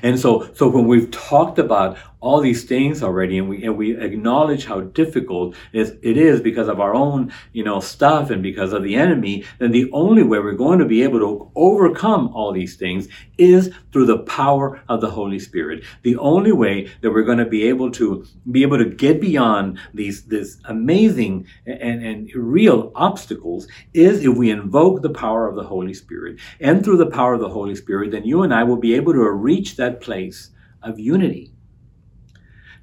And 0.01 0.19
so, 0.19 0.49
so 0.53 0.67
when 0.67 0.87
we've 0.87 1.11
talked 1.11 1.59
about 1.59 1.97
all 2.25 2.41
these 2.41 2.63
things 2.63 3.03
already 3.03 3.37
and 3.37 3.47
we, 3.47 3.63
and 3.63 3.77
we 3.77 3.95
acknowledge 3.95 4.65
how 4.65 4.81
difficult 4.81 5.55
it 5.73 6.17
is 6.17 6.41
because 6.41 6.67
of 6.67 6.79
our 6.79 6.95
own, 6.95 7.31
you 7.53 7.63
know, 7.63 7.79
stuff 7.79 8.31
and 8.31 8.41
because 8.41 8.73
of 8.73 8.81
the 8.81 8.95
enemy, 8.95 9.43
then 9.59 9.71
the 9.71 9.91
only 9.91 10.23
way 10.23 10.39
we're 10.39 10.53
going 10.53 10.79
to 10.79 10.85
be 10.85 11.03
able 11.03 11.19
to 11.19 11.51
overcome 11.55 12.29
all 12.29 12.51
these 12.51 12.77
things 12.77 13.07
is 13.37 13.71
through 13.91 14.07
the 14.07 14.17
power 14.17 14.81
of 14.89 15.01
the 15.01 15.11
Holy 15.11 15.37
Spirit. 15.37 15.83
The 16.01 16.17
only 16.17 16.51
way 16.51 16.91
that 17.01 17.11
we're 17.11 17.21
going 17.21 17.37
to 17.37 17.45
be 17.45 17.67
able 17.67 17.91
to 17.91 18.25
be 18.51 18.63
able 18.63 18.79
to 18.79 18.85
get 18.89 19.21
beyond 19.21 19.77
these, 19.93 20.23
this 20.23 20.57
amazing 20.65 21.45
and, 21.67 22.03
and 22.03 22.31
real 22.33 22.91
obstacles 22.95 23.67
is 23.93 24.25
if 24.25 24.35
we 24.35 24.49
invoke 24.49 25.03
the 25.03 25.11
power 25.11 25.47
of 25.47 25.55
the 25.55 25.63
Holy 25.63 25.93
Spirit. 25.93 26.39
And 26.59 26.83
through 26.83 26.97
the 26.97 27.05
power 27.05 27.35
of 27.35 27.41
the 27.41 27.49
Holy 27.49 27.75
Spirit, 27.75 28.09
then 28.09 28.25
you 28.25 28.41
and 28.41 28.51
I 28.51 28.63
will 28.63 28.77
be 28.77 28.95
able 28.95 29.13
to 29.13 29.29
reach 29.29 29.75
that 29.75 30.01
place 30.01 30.49
of 30.81 30.99
unity 30.99 31.54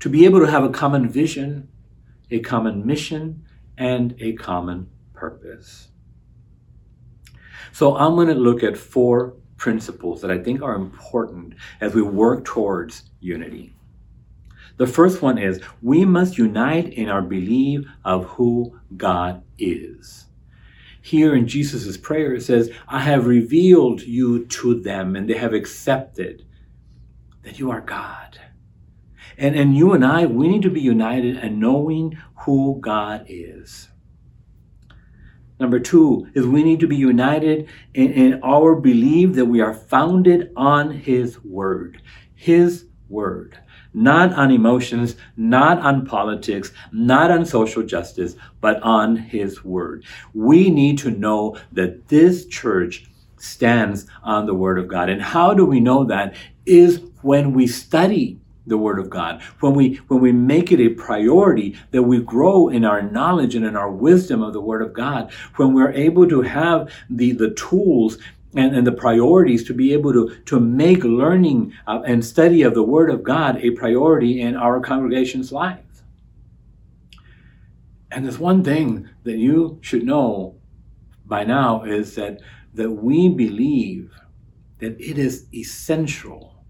to 0.03 0.09
be 0.09 0.25
able 0.25 0.41
to 0.41 0.51
have 0.51 0.65
a 0.65 0.69
common 0.69 1.09
vision, 1.09 1.69
a 2.29 2.41
common 2.41 2.85
mission, 2.85 3.45
and 3.79 4.17
a 4.19 4.33
common 4.33 4.91
purpose. 5.13 5.91
So 7.71 7.97
I'm 7.97 8.17
going 8.17 8.27
to 8.27 8.35
look 8.35 8.65
at 8.65 8.77
four 8.77 9.35
principles 9.57 10.21
that 10.21 10.31
I 10.33 10.39
think 10.39 10.61
are 10.61 10.75
important 10.75 11.55
as 11.81 11.95
we 11.95 12.03
work 12.03 12.45
towards 12.45 13.11
unity. 13.21 13.77
The 14.77 14.89
first 14.89 15.23
one 15.23 15.39
is 15.39 15.61
we 15.83 16.05
must 16.05 16.37
unite 16.37 16.93
in 16.93 17.09
our 17.09 17.23
belief 17.23 17.87
of 18.05 18.25
who 18.25 18.81
God 18.97 19.45
is. 19.57 20.27
Here 21.01 21.33
in 21.33 21.47
Jesus' 21.47 21.97
prayer, 21.97 22.35
it 22.35 22.43
says, 22.43 22.73
I 22.89 22.99
have 23.03 23.27
revealed 23.27 24.03
you 24.03 24.47
to 24.47 24.81
them, 24.81 25.15
and 25.15 25.31
they 25.31 25.39
have 25.39 25.55
accepted 25.55 26.45
that 27.45 27.61
you 27.61 27.71
are 27.71 27.81
God. 27.81 28.41
And, 29.39 29.55
and 29.57 29.77
you 29.77 29.93
and 29.93 30.05
I, 30.05 30.27
we 30.27 30.49
need 30.49 30.63
to 30.63 30.71
be 30.71 30.81
united 30.81 31.37
in 31.37 31.59
knowing 31.59 32.19
who 32.45 32.79
God 32.81 33.27
is. 33.29 33.89
Number 35.63 35.79
two 35.79 36.27
is 36.35 36.45
we 36.45 36.65
need 36.65 36.81
to 36.81 36.89
be 36.89 36.97
united 36.97 37.69
in, 37.95 38.13
in 38.13 38.41
our 38.43 38.75
belief 38.75 39.35
that 39.35 39.47
we 39.47 39.61
are 39.61 39.73
founded 39.73 40.51
on 40.57 40.91
His 40.91 41.43
Word. 41.45 42.03
His 42.35 42.87
Word. 43.09 43.59
Not 43.95 44.33
on 44.33 44.51
emotions, 44.51 45.15
not 45.37 45.79
on 45.79 46.05
politics, 46.05 46.73
not 46.91 47.31
on 47.31 47.47
social 47.47 47.85
justice, 47.85 48.35
but 48.61 48.83
on 48.83 49.15
His 49.15 49.63
Word. 49.63 50.05
We 50.35 50.69
need 50.69 50.99
to 50.99 51.13
know 51.13 51.57
that 51.71 52.09
this 52.09 52.47
church 52.47 53.07
stands 53.37 54.07
on 54.25 54.47
the 54.47 54.55
Word 54.55 54.81
of 54.81 54.89
God. 54.89 55.11
And 55.11 55.23
how 55.23 55.55
do 55.55 55.65
we 55.65 55.79
know 55.79 56.05
that? 56.07 56.35
Is 56.67 57.03
when 57.21 57.53
we 57.53 57.69
study 57.69 58.41
the 58.67 58.79
word 58.79 58.99
of 58.99 59.11
god. 59.11 59.43
When 59.61 59.75
we 59.75 59.97
when 60.09 60.21
we 60.21 60.33
make 60.33 60.71
it 60.73 60.81
a 60.81 60.91
priority 60.91 61.77
that 61.91 62.03
we 62.03 62.21
grow 62.21 62.69
in 62.69 62.85
our 62.85 63.03
knowledge 63.03 63.55
and 63.55 63.65
in 63.65 63.77
our 63.77 63.91
wisdom 63.91 64.43
of 64.43 64.53
the 64.53 64.61
word 64.61 64.83
of 64.83 64.93
god 64.93 65.33
when 65.57 65.73
we're 65.73 65.93
able 65.93 66.29
to 66.29 66.43
have 66.43 66.93
the 67.11 67.33
the 67.33 67.51
tools 67.51 68.19
and, 68.55 68.77
and 68.77 68.87
the 68.87 68.93
priorities 68.93 69.65
to 69.65 69.75
be 69.75 69.93
able 69.93 70.13
to 70.13 70.37
to 70.45 70.61
make 70.61 71.05
learning 71.05 71.73
uh, 71.87 72.03
and 72.07 72.25
study 72.25 72.63
of 72.63 72.75
the 72.75 72.83
word 72.83 73.11
of 73.11 73.23
god 73.23 73.57
a 73.59 73.71
priority 73.71 74.41
in 74.41 74.57
our 74.57 74.81
congregation's 74.81 75.53
life. 75.53 75.81
And 78.11 78.25
there's 78.25 78.39
one 78.39 78.63
thing 78.63 79.09
that 79.25 79.39
you 79.39 79.79
should 79.81 80.05
know 80.05 80.57
by 81.25 81.45
now 81.45 81.83
is 81.85 82.15
that 82.17 82.41
that 82.75 82.91
we 82.91 83.29
believe 83.29 84.13
that 84.79 85.01
it 85.01 85.19
is 85.19 85.47
essential 85.55 86.62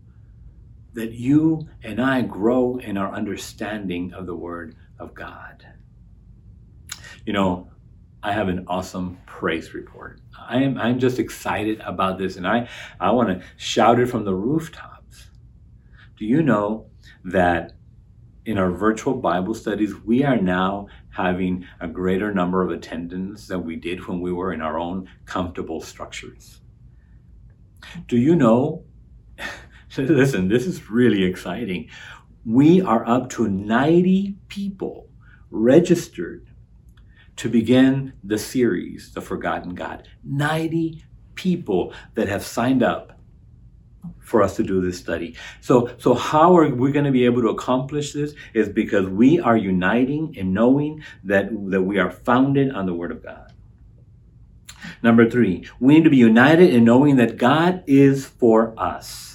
that 0.95 1.13
you 1.13 1.69
and 1.83 2.01
I 2.01 2.23
grow 2.23 2.77
in 2.77 2.97
our 2.97 3.13
understanding 3.13 4.13
of 4.13 4.27
the 4.27 4.35
Word 4.35 4.77
of 4.99 5.15
God. 5.15 5.67
You 7.25 7.33
know, 7.33 7.69
I 8.23 8.33
have 8.33 8.49
an 8.49 8.65
awesome 8.69 9.19
praise 9.27 9.75
report. 9.75 10.21
I 10.39 10.63
am 10.63 10.79
I'm 10.79 10.99
just 10.99 11.19
excited 11.19 11.81
about 11.81 12.19
this 12.19 12.37
and 12.37 12.47
I, 12.47 12.69
I 13.01 13.11
want 13.11 13.29
to 13.29 13.47
shout 13.57 13.99
it 13.99 14.07
from 14.07 14.25
the 14.25 14.35
rooftops. 14.35 15.31
Do 16.19 16.27
you 16.27 16.43
know 16.43 16.87
that 17.25 17.73
in 18.45 18.59
our 18.59 18.71
virtual 18.71 19.15
Bible 19.15 19.55
studies, 19.55 19.95
we 20.05 20.25
are 20.25 20.37
now 20.37 20.89
having 21.11 21.67
a 21.81 21.89
greater 21.89 22.33
number 22.33 22.63
of 22.63 22.71
attendance 22.71 23.47
than 23.47 23.65
we 23.65 23.77
did 23.77 24.07
when 24.07 24.21
we 24.21 24.33
were 24.33 24.53
in 24.53 24.61
our 24.61 24.79
own 24.79 25.09
comfortable 25.25 25.81
structures? 25.81 26.61
Do 28.07 28.17
you 28.17 28.37
know 28.37 28.85
Listen, 29.99 30.49
this 30.49 30.67
is 30.67 30.89
really 30.89 31.23
exciting. 31.23 31.91
We 32.47 32.81
are 32.81 33.07
up 33.07 33.29
to 33.31 33.47
90 33.47 34.37
people 34.49 35.11
registered 35.51 36.49
to 37.37 37.51
begin 37.51 38.15
the 38.25 38.39
series, 38.39 39.13
The 39.13 39.21
Forgotten 39.21 39.75
God. 39.75 40.09
90 40.25 41.05
people 41.35 41.93
that 42.15 42.27
have 42.27 42.43
signed 42.43 42.83
up 42.83 43.19
for 44.19 44.43
us 44.43 44.57
to 44.57 44.63
do 44.63 44.81
this 44.81 44.99
study. 44.99 45.37
So, 45.61 45.91
so 45.99 46.15
how 46.15 46.57
are 46.57 46.69
we 46.71 46.91
going 46.91 47.05
to 47.05 47.11
be 47.11 47.27
able 47.27 47.43
to 47.43 47.49
accomplish 47.49 48.15
this? 48.15 48.33
Is 48.55 48.71
because 48.71 49.07
we 49.09 49.41
are 49.41 49.59
uniting 49.59 50.35
and 50.39 50.55
knowing 50.55 51.05
that, 51.25 51.51
that 51.71 51.83
we 51.83 51.99
are 51.99 52.11
founded 52.11 52.73
on 52.73 52.87
the 52.87 52.95
Word 52.95 53.13
of 53.13 53.23
God. 53.23 53.53
Number 55.03 55.29
three, 55.29 55.69
we 55.81 55.95
need 55.95 56.05
to 56.05 56.11
be 56.11 56.17
united 56.17 56.73
in 56.73 56.83
knowing 56.83 57.17
that 57.17 57.37
God 57.37 57.85
is 57.87 58.25
for 58.25 58.73
us. 58.79 59.32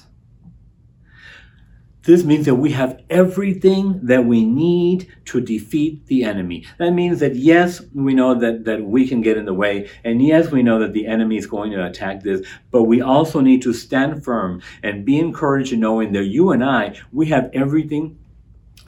This 2.08 2.24
means 2.24 2.46
that 2.46 2.56
we 2.56 2.72
have 2.72 3.02
everything 3.10 4.00
that 4.06 4.24
we 4.24 4.46
need 4.46 5.14
to 5.26 5.42
defeat 5.42 6.06
the 6.06 6.24
enemy. 6.24 6.66
That 6.78 6.92
means 6.92 7.20
that 7.20 7.36
yes, 7.36 7.82
we 7.94 8.14
know 8.14 8.34
that, 8.40 8.64
that 8.64 8.82
we 8.82 9.06
can 9.10 9.20
get 9.20 9.36
in 9.36 9.44
the 9.44 9.54
way. 9.54 9.90
And 10.06 10.26
yes, 10.26 10.50
we 10.50 10.64
know 10.64 10.80
that 10.80 10.94
the 10.94 11.06
enemy 11.06 11.36
is 11.36 11.48
going 11.48 11.74
to 11.74 11.86
attack 11.86 12.24
this, 12.24 12.48
but 12.72 12.84
we 12.84 13.02
also 13.02 13.42
need 13.42 13.62
to 13.64 13.74
stand 13.74 14.24
firm 14.24 14.62
and 14.84 15.04
be 15.04 15.20
encouraged 15.20 15.74
in 15.74 15.82
knowing 15.82 16.14
that 16.14 16.28
you 16.28 16.52
and 16.52 16.64
I, 16.64 16.98
we 17.12 17.26
have 17.26 17.50
everything 17.52 18.18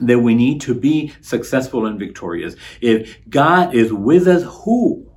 that 0.00 0.20
we 0.20 0.34
need 0.34 0.62
to 0.62 0.74
be 0.74 1.12
successful 1.20 1.84
and 1.84 1.98
victorious. 1.98 2.56
If 2.80 3.18
God 3.28 3.74
is 3.74 3.92
with 3.92 4.28
us, 4.28 4.44
who? 4.64 5.12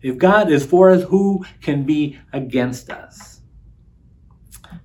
If 0.00 0.16
God 0.16 0.48
is 0.48 0.64
for 0.64 0.90
us, 0.90 1.02
who 1.02 1.44
can 1.60 1.82
be 1.82 2.20
against 2.32 2.88
us? 2.88 3.37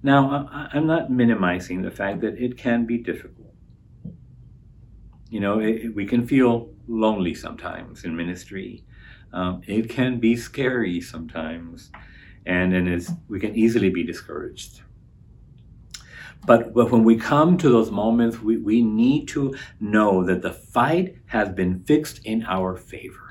Now, 0.05 0.49
I'm 0.73 0.85
not 0.85 1.09
minimizing 1.09 1.81
the 1.81 1.91
fact 1.91 2.19
that 2.21 2.37
it 2.37 2.57
can 2.57 2.85
be 2.85 2.97
difficult. 2.97 3.53
You 5.29 5.39
know, 5.39 5.59
it, 5.59 5.95
we 5.95 6.05
can 6.05 6.27
feel 6.27 6.73
lonely 6.87 7.33
sometimes 7.33 8.03
in 8.03 8.15
ministry. 8.15 8.83
Um, 9.31 9.61
it 9.65 9.89
can 9.89 10.19
be 10.19 10.35
scary 10.35 10.99
sometimes, 11.01 11.89
and 12.45 12.73
and 12.73 12.87
it's, 12.87 13.11
we 13.29 13.39
can 13.39 13.55
easily 13.55 13.89
be 13.89 14.03
discouraged. 14.03 14.81
But, 16.45 16.73
but 16.73 16.91
when 16.91 17.05
we 17.05 17.15
come 17.15 17.57
to 17.59 17.69
those 17.69 17.89
moments, 17.89 18.41
we, 18.41 18.57
we 18.57 18.81
need 18.81 19.29
to 19.29 19.55
know 19.79 20.25
that 20.25 20.41
the 20.41 20.51
fight 20.51 21.15
has 21.27 21.49
been 21.49 21.83
fixed 21.85 22.19
in 22.25 22.43
our 22.43 22.75
favor. 22.75 23.22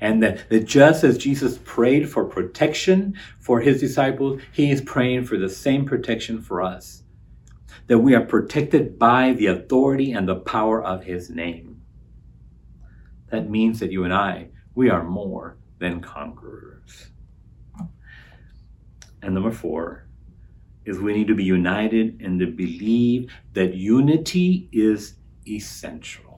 And 0.00 0.22
that, 0.22 0.48
that 0.50 0.64
just 0.64 1.04
as 1.04 1.18
Jesus 1.18 1.58
prayed 1.64 2.08
for 2.08 2.24
protection 2.24 3.18
for 3.38 3.60
his 3.60 3.80
disciples, 3.80 4.40
he 4.52 4.70
is 4.70 4.80
praying 4.80 5.24
for 5.24 5.36
the 5.36 5.48
same 5.48 5.84
protection 5.84 6.40
for 6.40 6.62
us. 6.62 7.02
That 7.86 7.98
we 7.98 8.14
are 8.14 8.24
protected 8.24 8.98
by 8.98 9.32
the 9.32 9.46
authority 9.46 10.12
and 10.12 10.28
the 10.28 10.36
power 10.36 10.82
of 10.82 11.04
his 11.04 11.30
name. 11.30 11.82
That 13.30 13.50
means 13.50 13.80
that 13.80 13.92
you 13.92 14.04
and 14.04 14.14
I, 14.14 14.48
we 14.74 14.90
are 14.90 15.04
more 15.04 15.56
than 15.78 16.00
conquerors. 16.00 17.10
And 19.22 19.34
number 19.34 19.50
four 19.50 20.06
is 20.84 20.98
we 20.98 21.12
need 21.12 21.26
to 21.26 21.34
be 21.34 21.44
united 21.44 22.20
in 22.22 22.38
the 22.38 22.46
belief 22.46 23.30
that 23.54 23.74
unity 23.74 24.68
is 24.72 25.14
essential. 25.48 26.35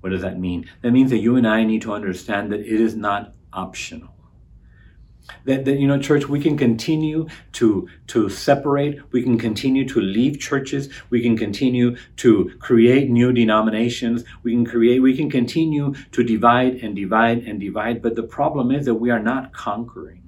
What 0.00 0.10
does 0.10 0.22
that 0.22 0.38
mean? 0.38 0.68
That 0.82 0.92
means 0.92 1.10
that 1.10 1.18
you 1.18 1.36
and 1.36 1.46
I 1.46 1.64
need 1.64 1.82
to 1.82 1.92
understand 1.92 2.52
that 2.52 2.60
it 2.60 2.80
is 2.80 2.94
not 2.94 3.34
optional. 3.52 4.14
That, 5.44 5.66
that, 5.66 5.78
you 5.78 5.86
know 5.86 5.98
church 5.98 6.26
we 6.26 6.40
can 6.40 6.56
continue 6.56 7.28
to 7.52 7.86
to 8.06 8.30
separate 8.30 9.00
we 9.12 9.22
can 9.22 9.36
continue 9.36 9.86
to 9.86 10.00
leave 10.00 10.38
churches 10.38 10.88
we 11.10 11.20
can 11.20 11.36
continue 11.36 11.96
to 12.16 12.50
create 12.60 13.10
new 13.10 13.32
denominations 13.32 14.24
we 14.42 14.52
can 14.52 14.64
create 14.64 15.02
we 15.02 15.14
can 15.14 15.30
continue 15.30 15.94
to 16.12 16.24
divide 16.24 16.76
and 16.76 16.96
divide 16.96 17.44
and 17.44 17.60
divide 17.60 18.00
but 18.00 18.16
the 18.16 18.22
problem 18.22 18.70
is 18.70 18.86
that 18.86 18.94
we 18.94 19.10
are 19.10 19.20
not 19.20 19.52
conquering 19.52 20.22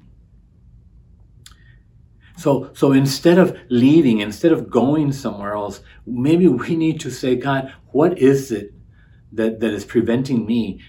so 2.37 2.71
so 2.75 2.93
instead 2.93 3.39
of 3.39 3.59
leaving 3.71 4.21
instead 4.21 4.53
of 4.53 4.69
going 4.69 5.13
somewhere 5.13 5.55
else 5.55 5.81
maybe 6.07 6.47
we 6.47 6.77
need 6.77 7.01
to 7.01 7.11
say 7.11 7.37
god 7.37 7.73
what 7.93 8.19
is 8.19 8.53
it 8.53 8.75
that, 9.33 9.61
that 9.61 9.73
is 9.73 9.85
preventing 9.85 10.47
me 10.47 10.81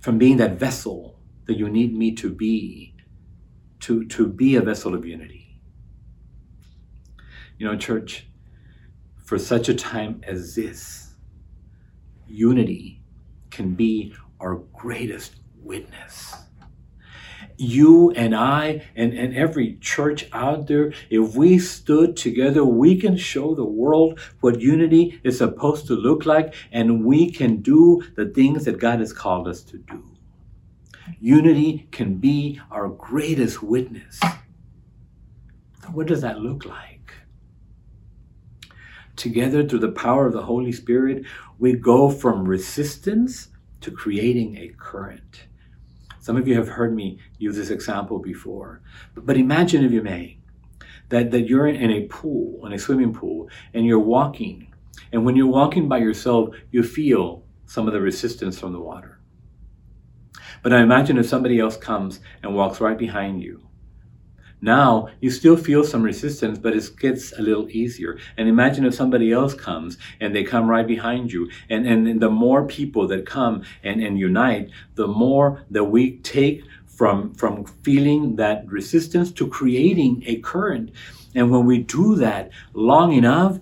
from 0.00 0.18
being 0.18 0.36
that 0.38 0.58
vessel 0.58 1.18
that 1.46 1.56
you 1.56 1.68
need 1.68 1.96
me 1.96 2.12
to 2.12 2.30
be, 2.30 2.94
to, 3.80 4.04
to 4.06 4.26
be 4.26 4.56
a 4.56 4.60
vessel 4.60 4.94
of 4.94 5.04
unity. 5.04 5.60
You 7.58 7.66
know, 7.66 7.76
church, 7.76 8.28
for 9.24 9.38
such 9.38 9.68
a 9.68 9.74
time 9.74 10.20
as 10.26 10.54
this, 10.54 11.14
unity 12.26 13.02
can 13.50 13.74
be 13.74 14.14
our 14.40 14.56
greatest 14.72 15.36
witness 15.62 16.34
you 17.56 18.10
and 18.12 18.34
I 18.34 18.86
and, 18.96 19.12
and 19.12 19.34
every 19.34 19.76
church 19.80 20.28
out 20.32 20.66
there, 20.66 20.92
if 21.10 21.34
we 21.34 21.58
stood 21.58 22.16
together, 22.16 22.64
we 22.64 23.00
can 23.00 23.16
show 23.16 23.54
the 23.54 23.64
world 23.64 24.18
what 24.40 24.60
unity 24.60 25.20
is 25.24 25.38
supposed 25.38 25.86
to 25.86 25.94
look 25.94 26.26
like, 26.26 26.54
and 26.70 27.04
we 27.04 27.30
can 27.30 27.56
do 27.62 28.02
the 28.16 28.26
things 28.26 28.64
that 28.64 28.78
God 28.78 29.00
has 29.00 29.12
called 29.12 29.48
us 29.48 29.62
to 29.64 29.78
do. 29.78 30.04
Unity 31.20 31.88
can 31.90 32.16
be 32.16 32.60
our 32.70 32.88
greatest 32.88 33.62
witness. 33.62 34.20
What 35.92 36.06
does 36.06 36.20
that 36.22 36.40
look 36.40 36.64
like? 36.64 37.12
Together, 39.16 39.66
through 39.66 39.80
the 39.80 39.92
power 39.92 40.26
of 40.26 40.32
the 40.32 40.42
Holy 40.42 40.72
Spirit, 40.72 41.24
we 41.58 41.74
go 41.74 42.10
from 42.10 42.44
resistance 42.44 43.48
to 43.80 43.90
creating 43.90 44.56
a 44.56 44.68
current 44.78 45.44
some 46.22 46.38
of 46.38 46.48
you 46.48 46.54
have 46.54 46.68
heard 46.68 46.94
me 46.94 47.18
use 47.36 47.56
this 47.56 47.68
example 47.70 48.18
before. 48.18 48.80
But, 49.14 49.36
imagine, 49.36 49.84
if 49.84 49.92
you 49.92 50.02
may, 50.02 50.38
that, 51.10 51.30
that 51.32 51.48
you're 51.48 51.66
in 51.66 51.90
a 51.90 52.06
pool, 52.06 52.64
in 52.64 52.72
a 52.72 52.78
swimming 52.78 53.12
pool, 53.12 53.50
and 53.74 53.84
you're 53.84 53.98
walking 53.98 54.72
And 55.12 55.24
when 55.24 55.36
you're 55.36 55.46
walking 55.46 55.88
by 55.88 55.98
yourself, 55.98 56.54
you 56.70 56.82
feel 56.82 57.44
some 57.66 57.86
of 57.86 57.92
the 57.92 58.00
resistance 58.00 58.58
from 58.58 58.72
the 58.72 58.80
water. 58.80 59.20
But 60.62 60.72
I 60.72 60.80
imagine 60.80 61.18
if 61.18 61.26
somebody 61.26 61.58
else 61.58 61.76
comes 61.76 62.20
and 62.42 62.54
walks 62.54 62.80
right 62.80 62.96
behind 62.96 63.42
you, 63.42 63.66
now 64.62 65.08
you 65.20 65.30
still 65.30 65.56
feel 65.56 65.82
some 65.82 66.02
resistance, 66.02 66.56
but 66.56 66.74
it 66.74 66.88
gets 66.98 67.32
a 67.32 67.42
little 67.42 67.68
easier. 67.68 68.18
And 68.36 68.48
imagine 68.48 68.86
if 68.86 68.94
somebody 68.94 69.32
else 69.32 69.54
comes 69.54 69.98
and 70.20 70.34
they 70.34 70.44
come 70.44 70.68
right 70.68 70.86
behind 70.86 71.32
you. 71.32 71.50
And, 71.68 71.86
and 71.86 72.20
the 72.20 72.30
more 72.30 72.64
people 72.64 73.08
that 73.08 73.26
come 73.26 73.64
and, 73.82 74.00
and 74.00 74.18
unite, 74.18 74.70
the 74.94 75.08
more 75.08 75.64
that 75.70 75.84
we 75.84 76.18
take 76.18 76.62
from, 76.86 77.34
from 77.34 77.64
feeling 77.82 78.36
that 78.36 78.64
resistance 78.68 79.32
to 79.32 79.48
creating 79.48 80.22
a 80.26 80.36
current. 80.36 80.92
And 81.34 81.50
when 81.50 81.66
we 81.66 81.78
do 81.78 82.14
that 82.16 82.50
long 82.74 83.12
enough, 83.12 83.58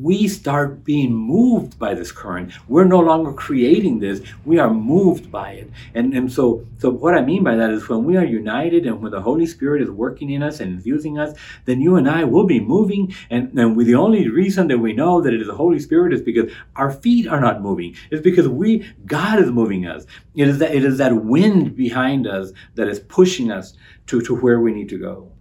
we 0.00 0.28
start 0.28 0.84
being 0.84 1.12
moved 1.12 1.78
by 1.78 1.94
this 1.94 2.12
current. 2.12 2.52
We're 2.68 2.84
no 2.84 3.00
longer 3.00 3.32
creating 3.32 3.98
this. 3.98 4.22
We 4.44 4.58
are 4.58 4.72
moved 4.72 5.30
by 5.30 5.52
it. 5.52 5.70
And, 5.94 6.14
and 6.14 6.32
so, 6.32 6.66
so 6.78 6.90
what 6.90 7.14
I 7.14 7.22
mean 7.22 7.42
by 7.42 7.56
that 7.56 7.70
is 7.70 7.88
when 7.88 8.04
we 8.04 8.16
are 8.16 8.24
united 8.24 8.86
and 8.86 9.02
when 9.02 9.12
the 9.12 9.20
Holy 9.20 9.46
Spirit 9.46 9.82
is 9.82 9.90
working 9.90 10.30
in 10.30 10.42
us 10.42 10.60
and 10.60 10.74
infusing 10.74 11.18
us, 11.18 11.36
then 11.64 11.80
you 11.80 11.96
and 11.96 12.08
I 12.08 12.24
will 12.24 12.46
be 12.46 12.60
moving. 12.60 13.14
And, 13.30 13.58
and 13.58 13.78
the 13.78 13.94
only 13.94 14.28
reason 14.28 14.68
that 14.68 14.78
we 14.78 14.92
know 14.92 15.20
that 15.20 15.34
it 15.34 15.40
is 15.40 15.48
the 15.48 15.54
Holy 15.54 15.80
Spirit 15.80 16.12
is 16.12 16.22
because 16.22 16.52
our 16.76 16.90
feet 16.90 17.26
are 17.26 17.40
not 17.40 17.62
moving. 17.62 17.96
It's 18.10 18.22
because 18.22 18.48
we, 18.48 18.90
God 19.06 19.40
is 19.40 19.50
moving 19.50 19.86
us. 19.86 20.06
It 20.34 20.48
is 20.48 20.58
that, 20.58 20.74
it 20.74 20.84
is 20.84 20.98
that 20.98 21.24
wind 21.24 21.74
behind 21.74 22.26
us 22.26 22.52
that 22.74 22.88
is 22.88 23.00
pushing 23.00 23.50
us 23.50 23.74
to, 24.06 24.20
to 24.22 24.36
where 24.36 24.60
we 24.60 24.72
need 24.72 24.88
to 24.90 24.98
go. 24.98 25.32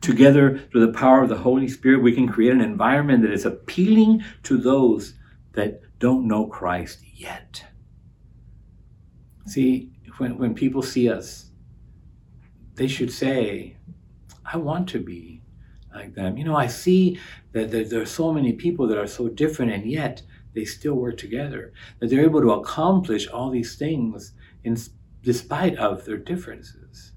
Together, 0.00 0.58
through 0.70 0.86
the 0.86 0.92
power 0.92 1.22
of 1.22 1.28
the 1.28 1.36
Holy 1.36 1.68
Spirit, 1.68 2.02
we 2.02 2.12
can 2.12 2.28
create 2.28 2.52
an 2.52 2.60
environment 2.60 3.22
that 3.22 3.32
is 3.32 3.44
appealing 3.44 4.22
to 4.44 4.56
those 4.56 5.14
that 5.52 5.80
don't 5.98 6.26
know 6.28 6.46
Christ 6.46 7.00
yet. 7.14 7.64
See, 9.46 9.90
when, 10.18 10.38
when 10.38 10.54
people 10.54 10.82
see 10.82 11.10
us, 11.10 11.50
they 12.74 12.86
should 12.86 13.12
say, 13.12 13.76
I 14.44 14.56
want 14.56 14.88
to 14.90 15.00
be 15.00 15.42
like 15.94 16.14
them. 16.14 16.36
You 16.36 16.44
know, 16.44 16.56
I 16.56 16.68
see 16.68 17.18
that, 17.52 17.70
that 17.70 17.90
there 17.90 18.00
are 18.00 18.06
so 18.06 18.32
many 18.32 18.52
people 18.52 18.86
that 18.86 18.98
are 18.98 19.06
so 19.06 19.28
different, 19.28 19.72
and 19.72 19.90
yet 19.90 20.22
they 20.54 20.64
still 20.64 20.94
work 20.94 21.16
together. 21.16 21.72
That 21.98 22.08
they're 22.08 22.24
able 22.24 22.40
to 22.40 22.52
accomplish 22.52 23.26
all 23.26 23.50
these 23.50 23.76
things 23.76 24.32
in 24.64 24.76
despite 25.22 25.76
of 25.76 26.04
their 26.04 26.16
differences. 26.16 27.12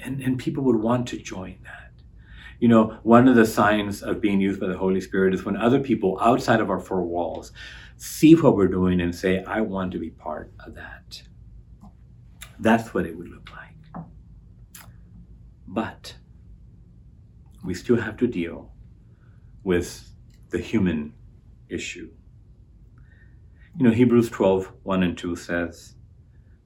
And, 0.00 0.20
and 0.20 0.38
people 0.38 0.64
would 0.64 0.76
want 0.76 1.08
to 1.08 1.18
join 1.18 1.58
that. 1.64 1.90
You 2.58 2.68
know, 2.68 2.98
one 3.02 3.28
of 3.28 3.36
the 3.36 3.44
signs 3.44 4.02
of 4.02 4.20
being 4.20 4.40
used 4.40 4.60
by 4.60 4.68
the 4.68 4.78
Holy 4.78 5.00
Spirit 5.00 5.34
is 5.34 5.44
when 5.44 5.56
other 5.56 5.80
people 5.80 6.18
outside 6.20 6.60
of 6.60 6.70
our 6.70 6.80
four 6.80 7.02
walls 7.02 7.52
see 7.96 8.34
what 8.34 8.56
we're 8.56 8.68
doing 8.68 9.00
and 9.00 9.14
say, 9.14 9.42
I 9.44 9.60
want 9.60 9.92
to 9.92 9.98
be 9.98 10.10
part 10.10 10.52
of 10.64 10.74
that. 10.74 11.22
That's 12.58 12.94
what 12.94 13.06
it 13.06 13.16
would 13.16 13.28
look 13.28 13.50
like. 13.52 14.04
But 15.66 16.14
we 17.64 17.74
still 17.74 17.96
have 17.96 18.16
to 18.18 18.26
deal 18.26 18.72
with 19.64 20.10
the 20.50 20.58
human 20.58 21.12
issue. 21.68 22.10
You 23.76 23.88
know, 23.88 23.90
Hebrews 23.90 24.30
12, 24.30 24.72
1 24.84 25.02
and 25.02 25.18
2 25.18 25.36
says, 25.36 25.96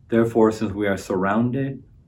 Therefore, 0.08 0.52
since 0.52 0.72
we 0.72 0.86
are 0.86 0.96
surrounded 0.96 1.82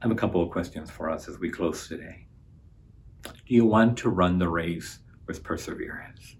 I 0.00 0.06
have 0.06 0.12
a 0.12 0.18
couple 0.18 0.42
of 0.42 0.50
questions 0.50 0.90
for 0.90 1.10
us 1.10 1.28
as 1.28 1.38
we 1.38 1.50
close 1.50 1.86
today. 1.86 2.26
Do 3.22 3.54
you 3.54 3.66
want 3.66 3.98
to 3.98 4.08
run 4.08 4.38
the 4.38 4.48
race 4.48 5.00
with 5.26 5.42
perseverance? 5.42 6.36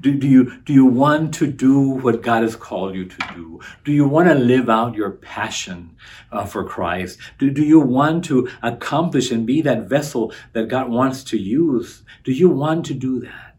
Do, 0.00 0.14
do, 0.14 0.28
you, 0.28 0.60
do 0.60 0.74
you 0.74 0.84
want 0.84 1.32
to 1.34 1.46
do 1.46 1.80
what 1.80 2.22
God 2.22 2.42
has 2.42 2.56
called 2.56 2.94
you 2.94 3.06
to 3.06 3.34
do? 3.34 3.60
Do 3.84 3.92
you 3.92 4.06
want 4.06 4.28
to 4.28 4.34
live 4.34 4.68
out 4.68 4.94
your 4.94 5.12
passion 5.12 5.96
uh, 6.30 6.44
for 6.44 6.62
Christ? 6.62 7.18
Do, 7.38 7.50
do 7.50 7.62
you 7.62 7.80
want 7.80 8.24
to 8.26 8.48
accomplish 8.62 9.30
and 9.30 9.46
be 9.46 9.62
that 9.62 9.88
vessel 9.88 10.32
that 10.52 10.68
God 10.68 10.90
wants 10.90 11.24
to 11.24 11.38
use? 11.38 12.02
Do 12.22 12.32
you 12.32 12.50
want 12.50 12.84
to 12.86 12.94
do 12.94 13.20
that? 13.20 13.56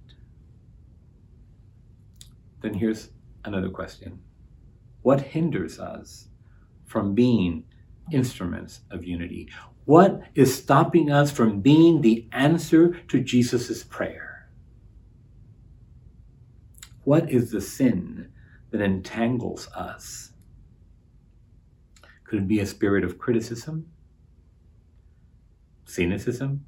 Then 2.61 2.75
here's 2.75 3.09
another 3.43 3.69
question 3.69 4.19
What 5.01 5.21
hinders 5.21 5.79
us 5.79 6.27
from 6.85 7.15
being 7.15 7.63
instruments 8.11 8.81
of 8.91 9.05
unity? 9.05 9.49
What 9.85 10.21
is 10.35 10.55
stopping 10.55 11.11
us 11.11 11.31
from 11.31 11.61
being 11.61 12.01
the 12.01 12.27
answer 12.31 12.99
to 13.07 13.19
Jesus' 13.19 13.83
prayer? 13.83 14.49
What 17.03 17.31
is 17.31 17.51
the 17.51 17.61
sin 17.61 18.29
that 18.71 18.81
entangles 18.81 19.67
us? 19.69 20.31
Could 22.23 22.39
it 22.39 22.47
be 22.47 22.59
a 22.59 22.65
spirit 22.67 23.03
of 23.03 23.17
criticism, 23.17 23.87
cynicism, 25.85 26.65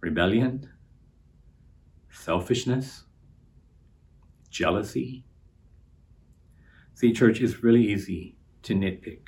rebellion, 0.00 0.70
selfishness, 2.12 3.02
jealousy? 4.50 5.24
See, 6.94 7.12
church, 7.12 7.40
it's 7.40 7.64
really 7.64 7.92
easy 7.92 8.36
to 8.62 8.74
nitpick. 8.74 9.22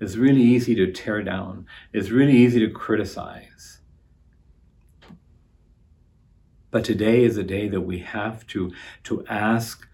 It's 0.00 0.16
really 0.16 0.42
easy 0.42 0.74
to 0.74 0.90
tear 0.92 1.22
down. 1.22 1.66
It's 1.92 2.10
really 2.10 2.36
easy 2.36 2.60
to 2.60 2.70
criticize. 2.70 3.80
But 6.70 6.84
today 6.84 7.22
is 7.22 7.36
a 7.36 7.44
day 7.44 7.68
that 7.68 7.82
we 7.82 8.00
have 8.00 8.46
to, 8.48 8.72
to 9.04 9.24
ask 9.26 9.86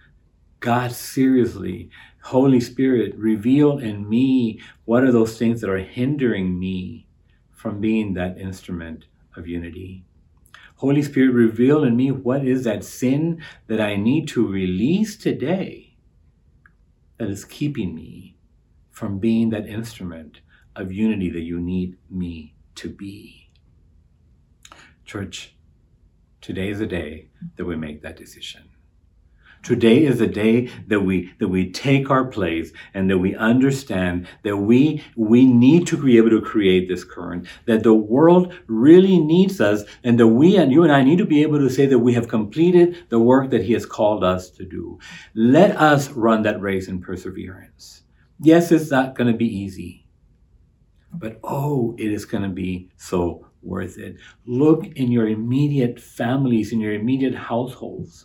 God 0.60 0.92
seriously, 0.92 1.90
Holy 2.22 2.60
Spirit, 2.60 3.14
reveal 3.16 3.78
in 3.78 4.08
me 4.08 4.60
what 4.86 5.04
are 5.04 5.12
those 5.12 5.38
things 5.38 5.60
that 5.60 5.70
are 5.70 5.78
hindering 5.78 6.58
me 6.58 7.06
from 7.50 7.80
being 7.80 8.14
that 8.14 8.38
instrument 8.38 9.04
of 9.36 9.46
unity. 9.46 10.04
Holy 10.76 11.02
Spirit, 11.02 11.34
reveal 11.34 11.84
in 11.84 11.94
me 11.94 12.10
what 12.10 12.46
is 12.46 12.64
that 12.64 12.84
sin 12.84 13.42
that 13.66 13.82
I 13.82 13.96
need 13.96 14.28
to 14.28 14.46
release 14.46 15.18
today 15.18 15.96
that 17.18 17.28
is 17.28 17.44
keeping 17.44 17.94
me 17.94 18.36
from 19.00 19.18
being 19.18 19.48
that 19.48 19.66
instrument 19.66 20.42
of 20.76 20.92
unity 20.92 21.30
that 21.30 21.40
you 21.40 21.58
need 21.58 21.96
me 22.10 22.54
to 22.74 22.90
be. 22.90 23.48
Church, 25.06 25.54
today 26.42 26.68
is 26.68 26.80
the 26.80 26.86
day 26.86 27.30
that 27.56 27.64
we 27.64 27.76
make 27.76 28.02
that 28.02 28.18
decision. 28.18 28.68
Today 29.62 30.04
is 30.04 30.18
the 30.18 30.26
day 30.26 30.66
that 30.86 31.00
we 31.00 31.32
that 31.38 31.48
we 31.48 31.70
take 31.70 32.10
our 32.10 32.26
place 32.26 32.72
and 32.92 33.08
that 33.08 33.16
we 33.16 33.34
understand 33.34 34.26
that 34.42 34.58
we 34.58 35.02
we 35.16 35.46
need 35.46 35.86
to 35.86 35.96
be 35.96 36.18
able 36.18 36.30
to 36.30 36.42
create 36.42 36.86
this 36.86 37.02
current, 37.02 37.46
that 37.64 37.82
the 37.82 37.94
world 37.94 38.52
really 38.66 39.18
needs 39.18 39.62
us, 39.62 39.84
and 40.04 40.20
that 40.20 40.28
we 40.28 40.58
and 40.58 40.72
you 40.72 40.82
and 40.82 40.92
I 40.92 41.02
need 41.04 41.18
to 41.18 41.26
be 41.26 41.40
able 41.40 41.58
to 41.58 41.70
say 41.70 41.86
that 41.86 42.00
we 42.00 42.12
have 42.12 42.28
completed 42.28 43.04
the 43.08 43.18
work 43.18 43.48
that 43.48 43.64
He 43.64 43.72
has 43.72 43.86
called 43.86 44.22
us 44.22 44.50
to 44.50 44.64
do. 44.66 44.98
Let 45.34 45.74
us 45.78 46.10
run 46.10 46.42
that 46.42 46.60
race 46.60 46.86
in 46.86 47.00
perseverance. 47.00 48.02
Yes, 48.42 48.72
it's 48.72 48.90
not 48.90 49.14
going 49.14 49.30
to 49.30 49.36
be 49.36 49.46
easy, 49.46 50.06
but 51.12 51.38
oh, 51.44 51.94
it 51.98 52.10
is 52.10 52.24
going 52.24 52.42
to 52.42 52.48
be 52.48 52.90
so 52.96 53.46
worth 53.62 53.98
it. 53.98 54.16
Look 54.46 54.86
in 54.96 55.12
your 55.12 55.28
immediate 55.28 56.00
families, 56.00 56.72
in 56.72 56.80
your 56.80 56.94
immediate 56.94 57.34
households. 57.34 58.24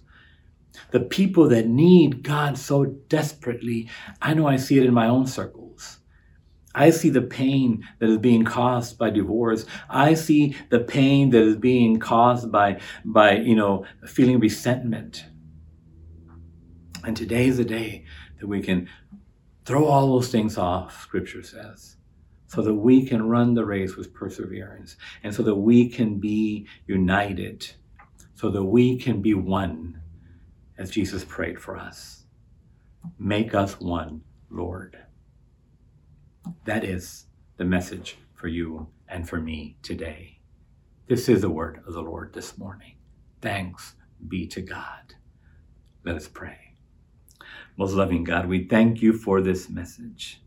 The 0.92 1.02
people 1.02 1.50
that 1.50 1.68
need 1.68 2.24
God 2.24 2.58
so 2.58 2.86
desperately. 2.86 3.90
I 4.22 4.34
know 4.34 4.48
I 4.48 4.56
see 4.56 4.78
it 4.78 4.86
in 4.86 4.94
my 4.94 5.08
own 5.08 5.28
circles. 5.28 6.00
I 6.74 6.90
see 6.92 7.10
the 7.10 7.22
pain 7.22 7.86
that 8.00 8.10
is 8.10 8.18
being 8.18 8.44
caused 8.46 8.98
by 8.98 9.10
divorce. 9.10 9.66
I 9.90 10.14
see 10.14 10.56
the 10.70 10.82
pain 10.82 11.30
that 11.32 11.42
is 11.42 11.56
being 11.58 12.00
caused 12.00 12.52
by, 12.52 12.80
by 13.04 13.38
you 13.38 13.56
know, 13.56 13.86
feeling 14.06 14.40
resentment. 14.40 15.26
And 17.04 17.16
today 17.16 17.48
is 17.48 17.58
the 17.58 17.66
day 17.66 18.06
that 18.40 18.48
we 18.48 18.62
can 18.62 18.90
Throw 19.66 19.86
all 19.86 20.08
those 20.08 20.30
things 20.30 20.58
off, 20.58 21.02
scripture 21.02 21.42
says, 21.42 21.98
so 22.48 22.62
that 22.62 22.76
we 22.76 23.06
can 23.06 23.28
run 23.28 23.56
the 23.56 23.66
race 23.66 23.96
with 23.96 24.14
perseverance 24.14 24.96
and 25.24 25.34
so 25.34 25.42
that 25.42 25.56
we 25.56 25.90
can 25.90 26.20
be 26.20 26.68
united, 26.86 27.72
so 28.36 28.52
that 28.52 28.64
we 28.64 28.98
can 28.98 29.22
be 29.22 29.34
one 29.34 30.02
as 30.78 30.92
Jesus 30.92 31.26
prayed 31.26 31.60
for 31.60 31.78
us. 31.78 32.26
Make 33.18 33.56
us 33.56 33.80
one, 33.80 34.22
Lord. 34.52 34.98
That 36.66 36.84
is 36.84 37.26
the 37.58 37.66
message 37.66 38.18
for 38.36 38.48
you 38.48 38.88
and 39.08 39.28
for 39.28 39.40
me 39.40 39.78
today. 39.82 40.40
This 41.08 41.28
is 41.28 41.42
the 41.42 41.50
word 41.50 41.82
of 41.88 41.94
the 41.94 42.02
Lord 42.02 42.34
this 42.34 42.58
morning. 42.58 42.98
Thanks 43.42 43.96
be 44.28 44.48
to 44.48 44.62
God. 44.62 45.16
Let 46.04 46.16
us 46.16 46.28
pray. 46.28 46.65
Most 47.78 47.94
loving 47.94 48.24
God, 48.24 48.48
we 48.48 48.66
thank 48.66 49.02
you 49.02 49.14
for 49.14 49.42
this 49.42 49.70
message. 49.70 50.42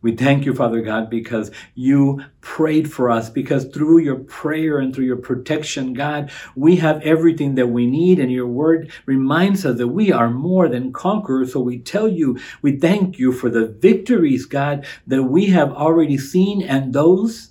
We 0.00 0.14
thank 0.14 0.44
you, 0.44 0.54
Father 0.54 0.80
God, 0.80 1.10
because 1.10 1.50
you 1.74 2.22
prayed 2.40 2.92
for 2.92 3.10
us, 3.10 3.30
because 3.30 3.64
through 3.64 3.98
your 3.98 4.20
prayer 4.20 4.78
and 4.78 4.94
through 4.94 5.06
your 5.06 5.16
protection, 5.16 5.92
God, 5.92 6.30
we 6.54 6.76
have 6.76 7.02
everything 7.02 7.56
that 7.56 7.66
we 7.68 7.86
need. 7.86 8.20
And 8.20 8.30
your 8.30 8.46
word 8.46 8.92
reminds 9.06 9.66
us 9.66 9.78
that 9.78 9.88
we 9.88 10.12
are 10.12 10.30
more 10.30 10.68
than 10.68 10.92
conquerors. 10.92 11.52
So 11.52 11.60
we 11.60 11.80
tell 11.80 12.06
you, 12.06 12.38
we 12.62 12.78
thank 12.78 13.18
you 13.18 13.32
for 13.32 13.50
the 13.50 13.66
victories, 13.66 14.46
God, 14.46 14.86
that 15.06 15.24
we 15.24 15.46
have 15.46 15.72
already 15.72 16.16
seen 16.16 16.62
and 16.62 16.92
those 16.92 17.50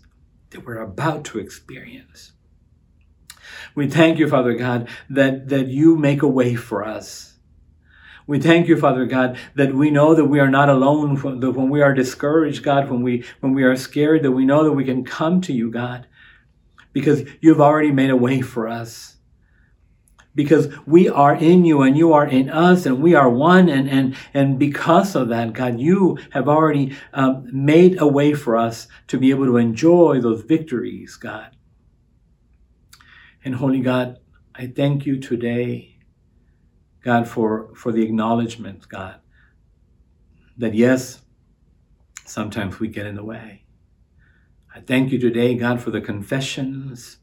that 0.51 0.65
we're 0.65 0.78
about 0.78 1.26
to 1.26 1.39
experience. 1.39 2.32
We 3.76 3.89
thank 3.89 4.20
you, 4.20 4.30
Father 4.30 4.55
God, 4.55 4.88
that, 5.09 5.49
that 5.49 5.68
you 5.68 5.97
make 5.97 6.22
a 6.22 6.28
way 6.28 6.55
for 6.55 6.86
us 6.86 7.36
we 8.28 8.39
thank 8.39 8.67
you, 8.67 8.78
Father 8.78 9.05
God, 9.05 9.38
that 9.55 9.73
we 9.73 9.89
know 9.89 10.13
that 10.13 10.25
we 10.25 10.41
are 10.41 10.49
not 10.49 10.67
alone 10.67 11.15
that 11.39 11.51
when 11.51 11.69
we 11.69 11.82
are 11.82 11.93
discouraged, 11.93 12.61
God, 12.61 12.89
when 12.89 13.01
we, 13.01 13.23
when 13.39 13.53
we 13.53 13.63
are 13.63 13.78
scared, 13.78 14.23
that 14.23 14.32
we 14.32 14.45
know 14.45 14.65
that 14.65 14.73
we 14.73 14.84
can 14.84 15.05
come 15.05 15.39
to 15.41 15.53
you, 15.53 15.71
God, 15.71 16.07
because 16.91 17.23
you've 17.39 17.61
already 17.61 17.91
made 17.91 18.09
a 18.09 18.17
way 18.17 18.41
for 18.41 18.67
us. 18.67 19.15
Because 20.36 20.67
we 20.86 21.09
are 21.09 21.36
in 21.36 21.65
you 21.65 21.82
and 21.82 21.97
you 21.97 22.13
are 22.13 22.28
in 22.28 22.49
us 22.49 22.86
and 22.86 23.01
we 23.01 23.15
are 23.15 23.30
one. 23.30 23.69
And, 23.69 23.89
and, 23.89 24.15
and 24.36 24.59
because 24.59 25.15
of 25.15 25.30
that, 25.30 25.53
God, 25.53 25.80
you 25.80 26.19
have 26.32 26.47
already 26.47 26.95
um, 27.13 27.49
made 27.51 27.99
a 27.99 28.07
way 28.07 28.34
for 28.36 28.55
us 28.55 28.88
to 29.07 29.17
be 29.17 29.32
able 29.32 29.45
to 29.45 29.57
enjoy 29.57 30.19
those 30.21 30.43
victories, 30.43 31.15
God. 31.15 31.55
And 33.43 33.55
Holy 33.55 33.80
God, 33.80 34.19
I 34.53 34.67
thank 34.67 35.07
you 35.07 35.19
today 35.19 35.96
God, 37.07 37.25
for, 37.25 37.69
for 37.73 37.93
the 37.93 38.03
acknowledgement, 38.03 38.89
God, 38.89 39.21
that 40.57 40.73
yes, 40.73 41.21
sometimes 42.25 42.81
we 42.81 42.89
get 42.89 43.05
in 43.05 43.15
the 43.15 43.23
way. 43.23 43.63
I 44.75 44.81
thank 44.81 45.13
you 45.13 45.17
today, 45.17 45.55
God, 45.55 45.79
for 45.79 45.89
the 45.89 46.01
confessions 46.01 47.19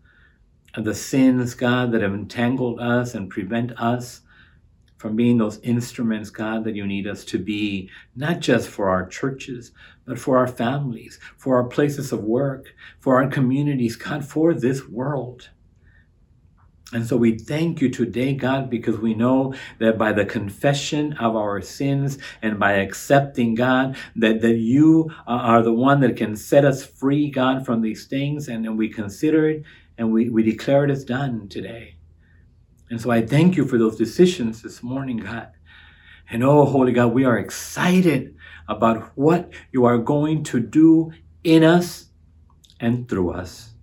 of 0.73 0.85
the 0.85 0.95
sins, 0.95 1.53
God, 1.53 1.93
that 1.93 2.01
have 2.01 2.15
entangled 2.15 2.81
us 2.81 3.15
and 3.15 3.29
prevent 3.29 3.79
us 3.79 4.23
from 4.97 5.17
being 5.17 5.37
those 5.37 5.59
instruments, 5.59 6.31
God, 6.31 6.65
that 6.65 6.75
you 6.75 6.87
need 6.87 7.07
us 7.07 7.23
to 7.27 7.39
be, 7.39 7.91
not 8.17 8.41
just 8.41 8.71
for 8.71 8.89
our 8.89 9.07
churches, 9.07 9.73
but 10.07 10.19
for 10.19 10.39
our 10.39 10.49
families, 10.49 11.19
for 11.37 11.57
our 11.57 11.65
places 11.65 12.11
of 12.11 12.25
work, 12.25 12.75
for 13.01 13.23
our 13.23 13.29
communities, 13.29 13.97
God, 13.97 14.25
for 14.25 14.55
this 14.55 14.89
world. 14.89 15.51
And 16.93 17.07
so 17.07 17.17
we 17.17 17.39
thank 17.39 17.81
you 17.81 17.89
today, 17.89 18.35
God, 18.35 18.69
because 18.69 18.99
we 18.99 19.15
know 19.15 19.55
that 19.79 19.99
by 19.99 20.13
the 20.13 20.25
confession 20.25 21.15
of 21.15 21.35
our 21.35 21.61
sins 21.61 22.19
and 22.43 22.59
by 22.59 22.75
accepting, 22.75 23.55
God, 23.55 23.97
that, 24.17 24.43
that 24.43 24.57
you 24.57 25.11
uh, 25.27 25.31
are 25.31 25.63
the 25.63 25.73
one 25.73 26.01
that 26.01 26.17
can 26.17 26.37
set 26.37 26.65
us 26.65 26.85
free, 26.85 27.31
God, 27.31 27.65
from 27.65 27.81
these 27.81 28.07
things. 28.07 28.49
And, 28.49 28.67
and 28.67 28.79
we 28.79 28.89
consider 28.89 29.49
it 29.49 29.63
and 29.97 30.13
we, 30.13 30.29
we 30.29 30.43
declare 30.43 30.85
it 30.85 30.91
as 30.91 31.05
done 31.05 31.49
today. 31.49 31.97
And 32.91 33.01
so 33.01 33.11
I 33.11 33.25
thank 33.25 33.57
you 33.57 33.65
for 33.65 33.79
those 33.79 33.97
decisions 33.97 34.63
this 34.63 34.83
morning, 34.83 35.17
God. 35.17 35.51
And 36.31 36.45
oh, 36.45 36.65
Holy 36.65 36.93
God, 36.93 37.09
we 37.09 37.25
are 37.25 37.39
excited 37.39 38.37
about 38.69 39.13
what 39.15 39.53
you 39.73 39.85
are 39.85 39.99
going 39.99 40.45
to 40.45 40.61
do 40.61 41.13
in 41.43 41.65
us 41.65 42.07
and 42.79 43.09
through 43.09 43.33
us. 43.33 43.74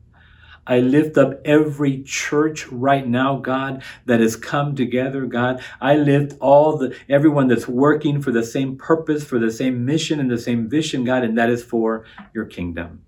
I 0.72 0.80
lift 0.80 1.18
up 1.18 1.42
every 1.44 2.02
church 2.02 2.66
right 2.68 3.06
now, 3.06 3.36
God, 3.36 3.84
that 4.06 4.22
has 4.22 4.38
come 4.38 4.74
together, 4.74 5.26
God. 5.26 5.62
I 5.82 5.98
lift 5.98 6.38
all 6.40 6.78
the, 6.78 6.96
everyone 7.10 7.50
that's 7.50 7.68
working 7.68 8.22
for 8.22 8.32
the 8.32 8.46
same 8.46 8.78
purpose, 8.78 9.26
for 9.26 9.38
the 9.38 9.52
same 9.52 9.84
mission 9.84 10.22
and 10.22 10.32
the 10.32 10.38
same 10.38 10.70
vision, 10.70 11.04
God, 11.04 11.26
and 11.26 11.38
that 11.38 11.50
is 11.50 11.62
for 11.62 12.06
your 12.34 12.46
kingdom. 12.46 13.04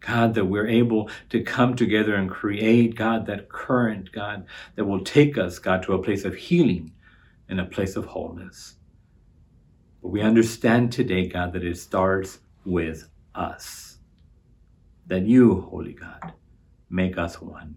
God, 0.00 0.32
that 0.32 0.46
we're 0.46 0.66
able 0.66 1.10
to 1.28 1.42
come 1.42 1.76
together 1.76 2.14
and 2.14 2.30
create, 2.30 2.96
God, 2.96 3.26
that 3.26 3.50
current, 3.50 4.10
God, 4.10 4.46
that 4.76 4.86
will 4.86 5.04
take 5.04 5.36
us, 5.36 5.58
God, 5.58 5.82
to 5.82 5.92
a 5.92 6.02
place 6.02 6.24
of 6.24 6.34
healing 6.34 6.94
and 7.50 7.60
a 7.60 7.66
place 7.66 7.96
of 7.96 8.06
wholeness. 8.06 8.76
But 10.00 10.08
we 10.08 10.22
understand 10.22 10.90
today, 10.90 11.26
God, 11.28 11.52
that 11.52 11.64
it 11.64 11.76
starts 11.76 12.38
with 12.64 13.10
us 13.34 13.89
that 15.10 15.26
you, 15.26 15.60
Holy 15.60 15.92
God, 15.92 16.32
make 16.88 17.18
us 17.18 17.42
one. 17.42 17.74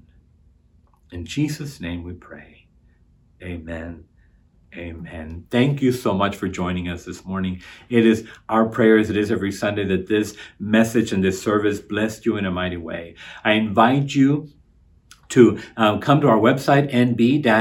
In 1.11 1.25
Jesus' 1.25 1.81
name 1.81 2.03
we 2.03 2.13
pray. 2.13 2.67
Amen. 3.41 4.05
Amen. 4.75 5.45
Thank 5.49 5.81
you 5.81 5.91
so 5.91 6.13
much 6.13 6.36
for 6.36 6.47
joining 6.47 6.89
us 6.89 7.05
this 7.05 7.25
morning. 7.25 7.61
It 7.89 8.05
is 8.05 8.27
our 8.49 8.67
prayers, 8.67 9.09
it 9.09 9.17
is 9.17 9.31
every 9.31 9.51
Sunday 9.51 9.84
that 9.86 10.07
this 10.07 10.36
message 10.59 11.11
and 11.11 11.23
this 11.23 11.41
service 11.41 11.79
blessed 11.79 12.25
you 12.25 12.38
in 12.38 12.45
a 12.45 12.51
mighty 12.51 12.77
way. 12.77 13.15
I 13.43 13.53
invite 13.53 14.13
you 14.13 14.49
to 15.34 15.59
um, 15.77 15.99
come 15.99 16.21
to 16.21 16.27
our 16.27 16.38
website, 16.38 16.91
nb-ccc.org, 16.91 17.53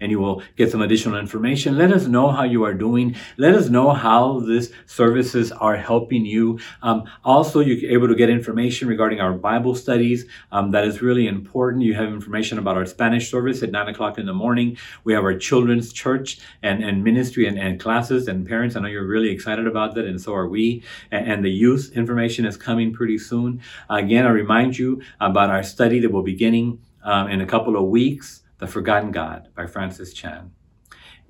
and 0.00 0.10
you 0.10 0.18
will 0.18 0.42
get 0.56 0.70
some 0.70 0.82
additional 0.82 1.18
information. 1.18 1.78
Let 1.78 1.92
us 1.92 2.06
know 2.06 2.30
how 2.30 2.42
you 2.44 2.64
are 2.64 2.74
doing. 2.74 3.16
Let 3.38 3.54
us 3.54 3.70
know 3.70 3.92
how 3.92 4.40
these 4.40 4.70
services 4.84 5.50
are 5.50 5.76
helping 5.76 6.26
you. 6.26 6.58
Um, 6.82 7.04
also, 7.24 7.60
you're 7.60 7.90
able 7.90 8.08
to 8.08 8.14
get 8.14 8.28
information 8.28 8.86
regarding 8.86 9.20
our 9.20 9.32
Bible 9.32 9.74
studies. 9.74 10.26
Um, 10.52 10.72
that 10.72 10.84
is 10.84 11.00
really 11.00 11.26
important. 11.26 11.82
You 11.84 11.94
have 11.94 12.08
information 12.08 12.58
about 12.58 12.76
our 12.76 12.84
Spanish 12.84 13.30
service 13.30 13.62
at 13.62 13.70
9 13.70 13.88
o'clock 13.88 14.18
in 14.18 14.26
the 14.26 14.34
morning. 14.34 14.76
We 15.04 15.14
have 15.14 15.24
our 15.24 15.38
children's 15.38 15.90
church 15.92 16.38
and, 16.62 16.84
and 16.84 17.02
ministry 17.02 17.46
and, 17.46 17.58
and 17.58 17.80
classes 17.80 18.28
and 18.28 18.46
parents. 18.46 18.76
I 18.76 18.80
know 18.80 18.88
you're 18.88 19.06
really 19.06 19.30
excited 19.30 19.66
about 19.66 19.94
that, 19.94 20.04
and 20.04 20.20
so 20.20 20.34
are 20.34 20.48
we. 20.48 20.82
And, 21.10 21.32
and 21.32 21.44
the 21.44 21.50
youth 21.50 21.92
information 21.94 22.44
is 22.44 22.58
coming 22.58 22.92
pretty 22.92 23.16
soon. 23.16 23.62
Again, 23.88 24.26
I 24.26 24.30
remind 24.30 24.78
you, 24.78 25.02
about 25.20 25.50
our 25.50 25.62
study 25.62 26.00
that 26.00 26.12
will 26.12 26.22
be 26.22 26.32
beginning 26.32 26.80
um, 27.04 27.28
in 27.28 27.40
a 27.40 27.46
couple 27.46 27.76
of 27.76 27.84
weeks, 27.84 28.42
The 28.58 28.66
Forgotten 28.66 29.12
God 29.12 29.48
by 29.54 29.66
Francis 29.66 30.12
Chan. 30.12 30.50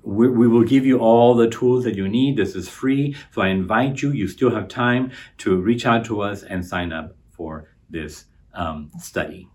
We, 0.01 0.29
we, 0.29 0.47
will 0.47 0.63
give 0.63 0.85
you 0.85 0.99
all 0.99 1.35
the 1.35 1.49
tools 1.49 1.83
that 1.83 1.95
you 1.95 2.07
need. 2.07 2.37
This 2.37 2.55
is 2.55 2.69
free. 2.69 3.15
So 3.31 3.41
I 3.41 3.47
invite 3.47 4.01
you, 4.01 4.11
you 4.11 4.27
still 4.27 4.51
have 4.51 4.67
time 4.67 5.11
to 5.39 5.57
reach 5.57 5.85
out 5.85 6.05
to 6.05 6.21
us 6.21 6.43
and 6.43 6.65
sign 6.65 6.91
up 6.91 7.15
for 7.31 7.69
this 7.89 8.25
um, 8.53 8.91
study. 8.99 9.47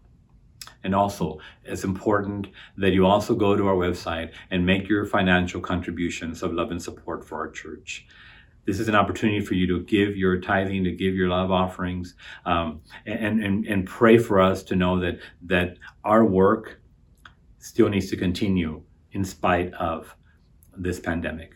And 0.83 0.95
also, 0.95 1.39
it's 1.64 1.85
important 1.85 2.49
that 2.76 2.93
you 2.93 3.07
also 3.07 3.35
go 3.35 3.57
to 3.57 3.68
our 3.68 3.74
website 3.74 4.33
and 4.51 4.64
make 4.64 4.89
your 4.89 5.05
financial 5.05 5.61
contributions 5.61 6.43
of 6.43 6.53
love 6.53 6.70
and 6.70 6.83
support 6.83 7.24
for 7.24 7.39
our 7.39 7.51
church 7.51 8.07
this 8.67 8.79
is 8.79 8.89
an 8.89 8.95
opportunity 8.95 9.41
for 9.41 9.55
you 9.55 9.67
to 9.67 9.83
give 9.85 10.17
your 10.17 10.41
tithing, 10.41 10.85
to 10.85 10.93
give 10.93 11.15
your 11.15 11.29
love 11.29 11.51
offerings, 11.51 12.15
um, 12.45 12.81
and, 13.07 13.43
and, 13.43 13.67
and 13.67 13.87
pray 13.87 14.19
for 14.19 14.41
us 14.41 14.63
to 14.65 14.77
know 14.77 15.01
that, 15.01 15.19
that 15.43 15.77
our 16.05 16.25
work 16.25 16.81
still 17.59 17.89
needs 17.89 18.11
to 18.11 18.17
continue 18.17 18.83
in 19.13 19.25
spite 19.25 19.73
of 19.75 20.15
this 20.77 21.01
pandemic. 21.01 21.55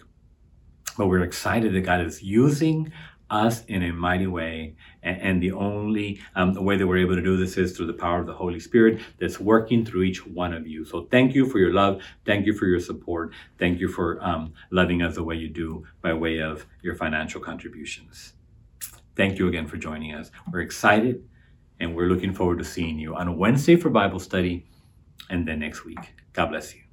But 0.96 1.06
we're 1.06 1.22
excited 1.22 1.74
that 1.74 1.80
God 1.82 2.00
is 2.00 2.22
using 2.22 2.92
us 3.30 3.64
in 3.66 3.82
a 3.82 3.92
mighty 3.92 4.26
way. 4.26 4.76
And, 5.02 5.42
the 5.42 5.52
only 5.52 6.20
um, 6.34 6.54
way 6.54 6.76
that 6.76 6.86
we're 6.86 6.98
able 6.98 7.16
to 7.16 7.22
do 7.22 7.36
this 7.36 7.56
is 7.56 7.76
through 7.76 7.86
the 7.86 7.92
power 7.92 8.20
of 8.20 8.26
the 8.26 8.32
Holy 8.32 8.60
Spirit 8.60 9.00
that's 9.18 9.38
working 9.38 9.84
through 9.84 10.04
each 10.04 10.26
one 10.26 10.54
of 10.54 10.66
you. 10.66 10.84
So 10.84 11.06
thank 11.10 11.34
you 11.34 11.48
for 11.48 11.58
your 11.58 11.72
love. 11.72 12.00
Thank 12.24 12.46
you 12.46 12.56
for 12.56 12.66
your 12.66 12.80
support. 12.80 13.32
Thank 13.58 13.80
you 13.80 13.88
for 13.88 14.22
um, 14.24 14.54
loving 14.70 15.02
us 15.02 15.16
the 15.16 15.24
way 15.24 15.36
you 15.36 15.48
do 15.48 15.84
by 16.00 16.14
way 16.14 16.40
of 16.40 16.66
your 16.82 16.94
financial 16.94 17.40
contributions. 17.40 18.34
Thank 19.16 19.38
you 19.38 19.48
again 19.48 19.66
for 19.66 19.76
joining 19.76 20.14
us. 20.14 20.30
We're 20.50 20.60
excited 20.60 21.24
and 21.80 21.94
we're 21.94 22.08
looking 22.08 22.32
forward 22.32 22.58
to 22.58 22.64
seeing 22.64 22.98
you 22.98 23.14
on 23.14 23.36
Wednesday 23.36 23.76
for 23.76 23.90
Bible 23.90 24.20
study 24.20 24.66
and 25.28 25.46
then 25.46 25.60
next 25.60 25.84
week. 25.84 26.14
God 26.32 26.46
bless 26.46 26.74
you. 26.74 26.83